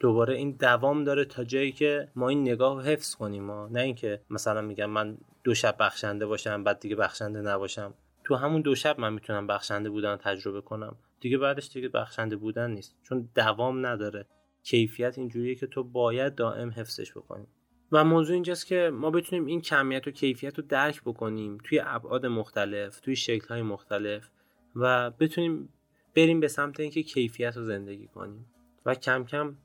دوباره 0.00 0.34
این 0.34 0.50
دوام 0.50 1.04
داره 1.04 1.24
تا 1.24 1.44
جایی 1.44 1.72
که 1.72 2.08
ما 2.16 2.28
این 2.28 2.40
نگاه 2.40 2.74
رو 2.74 2.80
حفظ 2.80 3.14
کنیم 3.14 3.44
ما 3.44 3.68
نه 3.68 3.80
اینکه 3.80 4.20
مثلا 4.30 4.60
میگم 4.60 4.90
من 4.90 5.18
دو 5.44 5.54
شب 5.54 5.76
بخشنده 5.80 6.26
باشم 6.26 6.64
بعد 6.64 6.80
دیگه 6.80 6.96
بخشنده 6.96 7.40
نباشم. 7.40 7.94
تو 8.24 8.34
همون 8.34 8.60
دو 8.60 8.74
شب 8.74 9.00
من 9.00 9.12
می‌تونم 9.12 9.46
بخشنده 9.46 9.90
بودن 9.90 10.16
تجربه 10.16 10.60
کنم. 10.60 10.96
دیگه 11.20 11.38
بعدش 11.38 11.68
دیگه 11.68 11.88
بخشنده 11.88 12.36
بودن 12.36 12.70
نیست. 12.70 12.96
چون 13.02 13.28
دوام 13.34 13.86
نداره. 13.86 14.26
کیفیت 14.66 15.18
اینجوریه 15.18 15.54
که 15.54 15.66
تو 15.66 15.84
باید 15.84 16.34
دائم 16.34 16.70
حفظش 16.70 17.12
بکنی. 17.12 17.46
و 17.92 18.04
موضوع 18.04 18.34
اینجاست 18.34 18.66
که 18.66 18.90
ما 18.92 19.10
بتونیم 19.10 19.46
این 19.46 19.60
کمیت 19.60 20.08
و 20.08 20.10
کیفیت 20.10 20.58
رو 20.58 20.64
درک 20.68 21.02
بکنیم 21.02 21.58
توی 21.64 21.80
ابعاد 21.84 22.26
مختلف 22.26 23.00
توی 23.00 23.16
شکل 23.16 23.48
های 23.48 23.62
مختلف 23.62 24.28
و 24.76 25.10
بتونیم 25.10 25.68
بریم 26.16 26.40
به 26.40 26.48
سمت 26.48 26.80
اینکه 26.80 27.02
کیفیت 27.02 27.56
رو 27.56 27.64
زندگی 27.64 28.06
کنیم. 28.06 28.46
و 28.86 28.94
کم 28.94 29.24
کم 29.24 29.56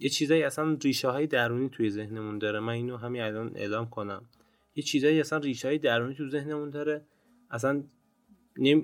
یه 0.00 0.08
چیزایی 0.08 0.42
اصلا 0.42 0.78
ریشه 0.82 1.08
های 1.08 1.26
درونی 1.26 1.68
توی 1.68 1.90
ذهنمون 1.90 2.38
داره. 2.38 2.60
من 2.60 2.72
اینو 2.72 2.96
همین 2.96 3.22
الان 3.22 3.52
اعلام 3.54 3.90
کنم. 3.90 4.24
یه 4.74 4.82
چیزایی 4.82 5.20
اصلا 5.20 5.38
ریشه 5.38 5.68
های 5.68 5.78
درونی 5.78 6.14
توی 6.14 6.30
ذهنمون 6.30 6.70
داره. 6.70 7.04
اصلا 7.50 7.84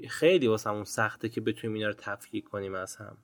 خیلی 0.09 0.47
واسمون 0.47 0.85
سخته 0.85 1.29
که 1.29 1.41
بتونیم 1.41 1.75
اینا 1.75 1.89
رو 1.89 1.95
تفکیک 1.99 2.45
کنیم 2.45 2.75
از 2.75 2.97
هم. 2.97 3.17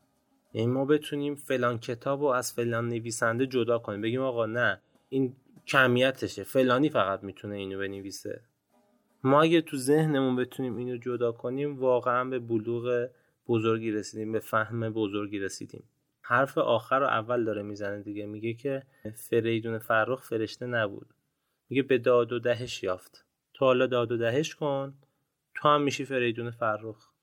یعنی 0.54 0.66
ما 0.66 0.84
بتونیم 0.84 1.34
فلان 1.34 1.78
کتاب 1.78 2.20
رو 2.20 2.26
از 2.26 2.52
فلان 2.52 2.88
نویسنده 2.88 3.46
جدا 3.46 3.78
کنیم. 3.78 4.00
بگیم 4.00 4.20
آقا 4.20 4.46
نه 4.46 4.80
این 5.08 5.37
کمیتشه. 5.66 6.42
فلانی 6.44 6.90
فقط 6.90 7.23
می‌تونه 7.23 7.56
اینو 7.56 7.78
بنویسه. 7.78 8.40
ما 9.25 9.42
اگه 9.42 9.61
تو 9.61 9.76
ذهنمون 9.76 10.37
بتونیم 10.37 10.76
اینو 10.76 10.96
جدا 10.96 11.32
کنیم 11.32 11.78
واقعا 11.78 12.25
به 12.25 12.38
بلوغ 12.38 13.08
بزرگی 13.49 13.90
رسیدیم 13.90 14.32
به 14.32 14.38
فهم 14.38 14.90
بزرگی 14.90 15.38
رسیدیم. 15.38 15.84
حرف 16.23 16.58
آخر 16.58 16.99
رو 17.00 17.06
اول 17.06 17.44
داره 17.44 17.62
می‌زنه 17.62 18.02
دیگه. 18.02 18.26
میگه 18.26 18.54
که 18.54 18.82
فریدون 19.14 19.78
فرخ 19.78 20.23
فرشته 20.23 20.66
نبود. 20.66 21.06
میگه 21.70 21.82
به 21.82 21.99
داد 21.99 22.32
و 22.32 22.38
دهش 22.38 22.82
یافت. 22.82 23.25
تو 23.54 23.64
حالا 23.64 23.87
داد 23.87 24.12
و 24.12 24.16
دهش 24.16 24.54
کن 24.54 24.94
تو 25.54 25.68
هم 25.68 25.82
میشی 25.82 26.04
فریدون 26.04 26.50
فرخ. 26.50 27.13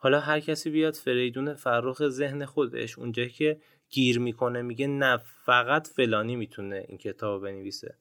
حالا 0.00 0.20
هر 0.20 0.40
کسی 0.40 0.70
بیاد 0.70 0.94
فریدون 0.94 1.54
فرخ 1.54 2.08
ذهن 2.08 2.44
خودش 2.44 2.98
اونجایی 2.98 3.30
که 3.30 3.60
گیر 3.90 4.18
می‌کنه 4.18 4.62
میگه 4.62 4.86
نه 4.86 5.16
فقط 5.44 5.88
فلانی 5.88 6.36
می‌تونه 6.36 6.84
این 6.88 6.98
کتاب 6.98 7.42
بنویسه. 7.42 7.98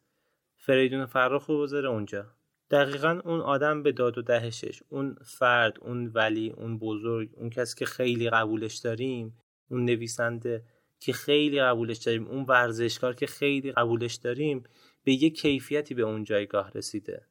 فریدون 0.56 1.06
فرخ 1.06 1.46
رو 1.46 1.62
بذاره 1.62 1.90
اونجا. 1.90 2.26
دقیقا 2.72 3.22
اون 3.26 3.40
آدم 3.42 3.84
به 3.84 3.92
داد 3.92 4.18
و 4.18 4.22
دهشش 4.22 4.84
اون 4.90 5.18
فرد 5.26 5.78
اون 5.82 6.08
ولی 6.08 6.50
اون 6.50 6.80
بزرگ 6.80 7.30
اون 7.34 7.50
کسی 7.50 7.76
که 7.78 7.86
خیلی 7.86 8.30
قبولش 8.30 8.76
داریم 8.76 9.38
اون 9.70 9.86
نویسنده 9.86 10.64
که 11.00 11.14
خیلی 11.14 11.62
قبولش 11.62 11.98
داریم 11.98 12.28
اون 12.28 12.44
ورزشکار 12.44 13.16
که 13.16 13.28
خیلی 13.28 13.72
قبولش 13.72 14.16
داریم 14.16 14.64
به 15.04 15.24
یه 15.24 15.30
کیفیتی 15.30 15.94
به 15.94 16.02
اون 16.02 16.24
جایگاه 16.24 16.72
رسیده. 16.76 17.26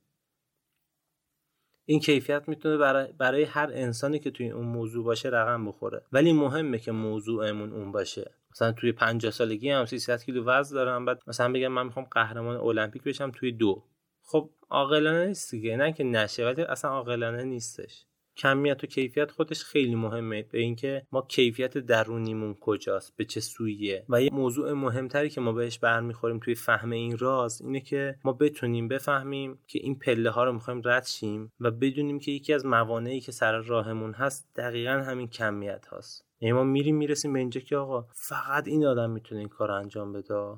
این 1.88 2.00
کیفیت 2.00 2.42
می‌تونه 2.48 2.76
برای, 3.18 3.44
هر 3.44 3.70
انسانی 3.72 4.18
که 4.18 4.30
توی 4.30 4.50
اون 4.50 4.66
موضوع 4.66 5.04
باشه 5.04 5.28
رقم 5.28 5.66
بخوره. 5.66 6.02
ولی 6.12 6.32
مهمه 6.32 6.78
که 6.78 6.92
موضوعمون 6.92 7.72
اون 7.72 7.92
باشه. 7.92 8.30
مثلا 8.50 8.72
توی 8.72 8.92
50 8.92 9.32
سالگی 9.32 9.70
هم 9.70 9.84
300 9.84 10.22
کیلو 10.22 10.44
وزن 10.44 10.74
دارم. 10.74 11.04
بعد 11.04 11.22
مثلا 11.26 11.52
بگم 11.52 11.68
من 11.68 11.86
می‌خوام 11.86 12.06
قهرمان 12.10 12.56
المپیک 12.56 13.02
بشم 13.02 13.30
توی 13.30 13.52
دو. 13.52 13.82
خب 14.22 14.50
عاقلانه 14.70 15.26
نیست 15.26 15.50
دیگه. 15.50 15.76
نه 15.76 15.92
که 15.92 16.04
نشه 16.04 16.44
ولی 16.44 16.62
اصلا 16.62 16.90
عاقلانه 16.90 17.44
نیستش. 17.44 18.05
کمیت 18.36 18.84
و 18.84 18.86
کیفیت 18.86 19.30
خودش 19.30 19.64
خیلی 19.64 19.94
مهمه 19.94 20.42
به 20.42 20.58
اینکه 20.58 21.06
ما 21.12 21.22
کیفیت 21.22 21.78
درونیمون 21.78 22.54
کجاست 22.54 23.16
به 23.16 23.24
چه 23.24 23.40
سویه. 23.40 24.04
و 24.08 24.22
یه 24.22 24.30
موضوع 24.32 24.72
مهمتری 24.72 25.30
که 25.30 25.40
ما 25.40 25.52
بهش 25.52 25.78
برمیخوریم 25.78 26.38
توی 26.38 26.54
فهم 26.54 26.90
این 26.90 27.18
راز 27.18 27.62
اینه 27.62 27.80
که 27.80 28.18
ما 28.24 28.32
بتونیم 28.32 28.88
بفهمیم 28.88 29.58
که 29.66 29.78
این 29.82 29.98
پله 29.98 30.30
ها 30.30 30.44
رو 30.44 30.52
می‌خوایم 30.52 30.82
رد 30.84 31.06
شیم 31.06 31.52
و 31.60 31.70
بدونیم 31.70 32.18
که 32.18 32.32
یکی 32.32 32.52
از 32.52 32.66
موانعی 32.66 33.20
که 33.20 33.32
سر 33.32 33.58
راهمون 33.58 34.12
هست 34.12 34.48
دقیقا 34.56 34.92
همین 34.92 35.28
کمیت 35.28 35.86
هاست. 35.86 36.26
یعنی 36.40 36.52
ما 36.52 36.64
میریم 36.64 36.96
می‌رسیم 36.96 37.32
به 37.32 37.38
اینجا 37.38 37.60
که 37.60 37.76
آقا 37.76 38.06
فقط 38.12 38.68
این 38.68 38.86
آدم 38.86 39.10
می‌تونه 39.10 39.40
این 39.40 39.48
کار 39.48 39.70
انجام 39.70 40.12
بده. 40.12 40.56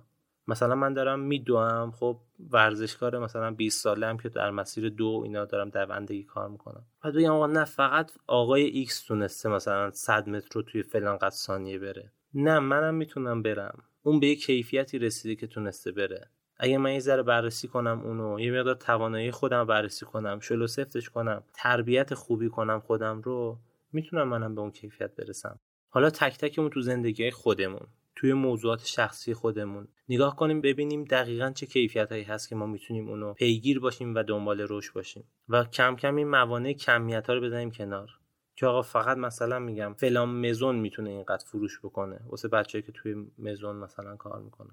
مثلا 0.49 0.75
من 0.75 0.95
دارم 0.95 1.21
میدوم 1.21 1.91
خب 1.91 2.21
ورزشکار 2.51 3.19
مثلا 3.19 3.51
20 3.51 3.83
ساله 3.83 4.07
هم 4.07 4.19
که 4.19 4.29
در 4.29 4.51
مسیر 4.51 4.89
دو 4.89 5.21
اینا 5.25 5.45
دارم 5.45 5.71
دوندگی 5.71 6.23
کار 6.23 6.49
می‌کنم. 6.49 6.87
بعد 7.05 7.15
بگم 7.15 7.33
آقا 7.33 7.47
نه 7.47 7.65
فقط 7.65 8.13
آقای 8.27 8.63
ایکس 8.63 9.05
تونسته 9.05 9.49
مثلا 9.49 9.91
100 9.91 10.29
متر 10.29 10.49
رو 10.55 10.63
توی 10.63 10.83
فلان 10.83 11.17
قد 11.17 11.31
ثانیه 11.31 11.79
بره. 11.79 12.13
نه 12.35 12.59
منم 12.59 12.95
می‌تونم 12.95 13.43
برم. 13.43 13.83
اون 14.03 14.21
به 14.21 14.27
یه 14.27 14.37
کیفیتی 14.37 14.99
رسیده 14.99 15.35
که 15.35 15.47
تونسته 15.47 15.93
بره. 15.93 16.31
اگه 16.57 16.79
من 16.79 16.93
یه 16.93 17.01
ذره 17.01 17.23
بررسی 17.23 17.69
کنم 17.69 18.01
اونو 18.05 18.41
یه 18.41 18.53
مقدار 18.53 18.75
توانایی 18.75 19.31
خودم 19.31 19.65
بررسی 19.65 20.07
کنم 20.07 20.41
شلو 20.41 20.67
سفتش 20.67 21.11
کنم 21.11 21.45
تربیت 21.55 22.15
خوبی 22.15 22.49
کنم 22.49 22.81
خودم 22.81 23.21
رو 23.21 23.59
می‌تونم 23.93 24.29
منم 24.29 24.55
به 24.55 24.61
اون 24.61 24.71
کیفیت 24.71 25.15
برسم. 25.17 25.61
حالا 25.89 26.11
تک 26.11 26.39
تکمون 26.39 26.71
تو 26.71 26.81
زندگی 26.81 27.31
خودمون. 27.31 27.87
توی 28.19 28.33
موضوعات 28.33 28.85
شخصی 28.85 29.35
خودمون. 29.35 29.89
نگاه 30.09 30.37
کنیم 30.37 30.61
ببینیم 30.61 31.05
دقیقا 31.05 31.51
چه 31.51 31.67
کیفیت 31.67 32.13
هایی 32.13 32.25
هست 32.25 32.49
که 32.49 32.55
ما 32.55 32.67
می‌تونیم 32.67 33.09
اونو 33.09 33.35
پیگیر 33.35 33.81
باشیم 33.81 34.15
و 34.15 34.23
دنبال 34.23 34.67
رشد 34.71 34.95
باشیم. 34.95 35.25
و 35.49 35.65
کم 35.65 35.97
کم 35.97 36.17
این 36.17 36.29
موانع 36.29 36.73
کمیت 36.73 37.27
ها 37.27 37.35
رو 37.35 37.41
بزنیم 37.41 37.71
کنار. 37.71 38.09
که 38.57 38.67
آقا 38.67 38.83
فقط 38.83 39.17
مثلا 39.17 39.59
میگم 39.59 39.95
فلان 39.95 40.29
مزون 40.29 40.77
می‌تونه 40.77 41.11
اینقدر 41.11 41.45
فروش 41.47 41.79
بکنه. 41.79 42.21
واسه 42.27 42.49
بچه‌ای 42.49 42.83
که 42.83 42.93
توی 42.93 43.15
مزون 43.39 43.77
مثلا 43.77 44.17
کار 44.17 44.43
می‌کنه. 44.43 44.71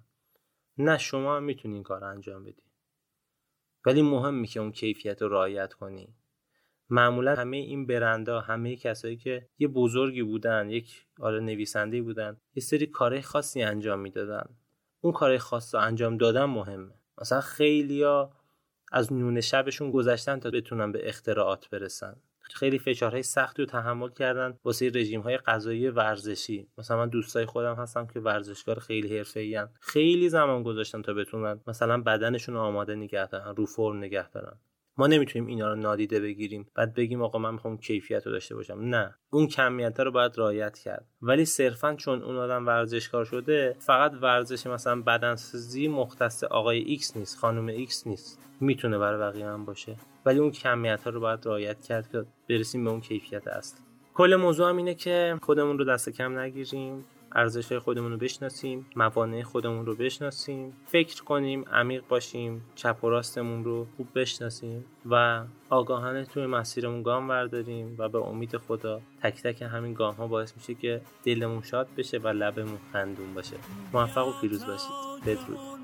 نه 0.78 0.98
شما 0.98 1.38
هم 1.38 1.44
می‌تونی 1.44 1.74
این 1.74 1.84
کار 1.84 2.04
انجام 2.04 2.44
بدی. 2.44 2.64
ولی 3.86 4.02
مهمه 4.02 4.48
که 4.48 4.60
اون 4.60 4.72
کیفیت 4.72 5.22
رو 5.22 5.30
رعایت 5.30 5.74
کنی. 5.74 6.16
معمولا 6.90 7.36
همه 7.36 7.58
این 7.58 7.88
برندا 7.88 8.42
همه 8.42 8.76
کسایی 8.76 9.18
که 9.18 9.48
یه 9.60 9.68
بزرگی 9.68 10.24
بودن 10.24 10.70
یک 10.70 11.06
آره 11.20 11.40
نویسنده 11.40 12.02
بودن 12.02 12.38
یه 12.56 12.64
سری 12.64 12.86
کارهای 12.86 13.22
خاصی 13.22 13.62
انجام 13.62 14.00
می‌دادن. 14.00 14.50
اون 15.02 15.14
کارهای 15.14 15.38
خاص 15.38 15.76
رو 15.76 15.82
انجام 15.82 16.18
دادن 16.18 16.46
مهمه. 16.46 16.94
مثلا 17.22 17.42
خیلیا 17.42 18.32
از 18.92 19.14
نون 19.14 19.42
شبشون 19.42 19.92
گذشتن 19.92 20.40
تا 20.40 20.50
بتونن 20.50 20.92
به 20.92 21.10
اختراعات 21.10 21.70
برسن. 21.70 22.16
خیلی 22.54 22.80
فشارهای 22.80 23.24
سختی 23.24 23.62
رو 23.62 23.66
تحمل 23.66 24.10
کردن 24.10 24.58
واسه 24.66 24.92
رژیم 24.96 25.22
های 25.22 25.38
غذایی 25.38 25.90
ورزشی. 25.90 26.68
مثلا 26.78 26.98
من 26.98 27.10
دوستای 27.10 27.46
خودم 27.46 27.76
هستم 27.76 28.08
که 28.08 28.20
ورزشکار 28.20 28.80
خیلی 28.80 29.18
حرفه‌ای 29.18 29.60
خیلی 29.80 30.30
زمان 30.30 30.64
گذاشتن 30.64 31.02
تا 31.02 31.14
بتونن 31.14 31.60
مثلا 31.68 32.02
بدنشون 32.02 32.56
آماده 32.56 32.96
نگه 32.96 33.28
دارن 33.28 33.56
رو 33.56 33.66
فرم 33.66 33.98
نگه 33.98 34.30
دارن. 34.30 34.58
ما 34.98 35.08
نمی‌تونیم 35.08 35.48
اینا 35.48 35.70
رو 35.70 35.76
نادیده 35.76 36.20
بگیریم. 36.20 36.68
بعد 36.76 36.94
بگیم 36.94 37.22
آقا 37.22 37.40
من 37.40 37.52
می‌خوام 37.52 37.78
کیفیت 37.78 38.26
رو 38.26 38.32
داشته 38.32 38.56
باشم. 38.56 38.80
نه. 38.82 39.16
اون 39.30 39.48
کمیت 39.48 40.00
رو 40.00 40.12
باید 40.12 40.32
رعایت 40.38 40.80
کرد. 40.80 41.06
ولی 41.22 41.46
صرفا 41.46 41.96
چون 41.96 42.24
اون 42.24 42.38
آدم 42.38 42.68
ورزشکار 42.68 43.26
شده 43.26 43.76
فقط 43.80 44.12
ورزش 44.22 44.68
مثلا 44.68 45.02
بدنسازی 45.02 45.88
مختص 45.88 46.44
آقای 46.44 46.80
ایکس 46.80 47.18
نیست 47.18 47.38
خانم 47.38 47.68
ایکس 47.68 48.08
نیست. 48.08 48.40
می‌تونه 48.62 48.98
برای 48.98 49.20
بقیه 49.20 49.46
هم 49.46 49.66
باشه. 49.66 49.96
ولی 50.26 50.40
اون 50.40 50.52
کمیت 50.52 51.04
ها 51.04 51.10
رو 51.10 51.20
باید 51.20 51.46
رعایت 51.46 51.82
کرد 51.82 52.12
که 52.12 52.26
برسیم 52.50 52.84
به 52.84 52.90
اون 52.90 53.02
کیفیت 53.02 53.48
اصل 53.48 53.78
کل 54.14 54.36
موضوع 54.36 54.70
هم 54.70 54.78
اینه 54.78 54.94
که 54.94 55.40
خودمون 55.42 55.78
رو 55.78 55.86
دست 55.86 56.10
کم 56.10 56.40
نگیریم. 56.40 57.06
ارزش 57.36 57.74
خودمون 57.74 58.12
رو 58.12 58.18
بشناسیم 58.18 58.86
موانع 58.96 59.44
خودمون 59.44 59.86
رو 59.86 59.96
بشناسیم 59.96 60.74
فکر 60.86 61.24
کنیم 61.24 61.66
عمیق 61.72 62.08
باشیم 62.08 62.62
چپ 62.76 63.04
و 63.04 63.10
راستمون 63.10 63.64
رو 63.64 63.88
خوب 63.98 64.08
بشناسیم 64.16 64.86
و 65.06 65.44
آگاهانه 65.70 66.26
توی 66.26 66.46
مسیرمون 66.46 67.04
گام 67.04 67.28
برداریم 67.28 67.96
و 67.98 68.10
به 68.10 68.18
امید 68.18 68.58
خدا 68.58 69.02
تک 69.24 69.42
تک 69.42 69.62
همین 69.62 69.94
گام 69.94 70.16
ها 70.16 70.28
باعث 70.28 70.54
میشه 70.58 70.74
که 70.74 71.02
دلمون 71.24 71.62
شاد 71.62 71.88
بشه 71.98 72.18
و 72.18 72.28
لبمون 72.28 72.80
خندون 72.94 73.34
باشه. 73.34 73.56
موفق 73.94 74.28
و 74.28 74.32
پیروز 74.42 74.66
باشید. 74.66 74.90
بدرود. 75.26 75.76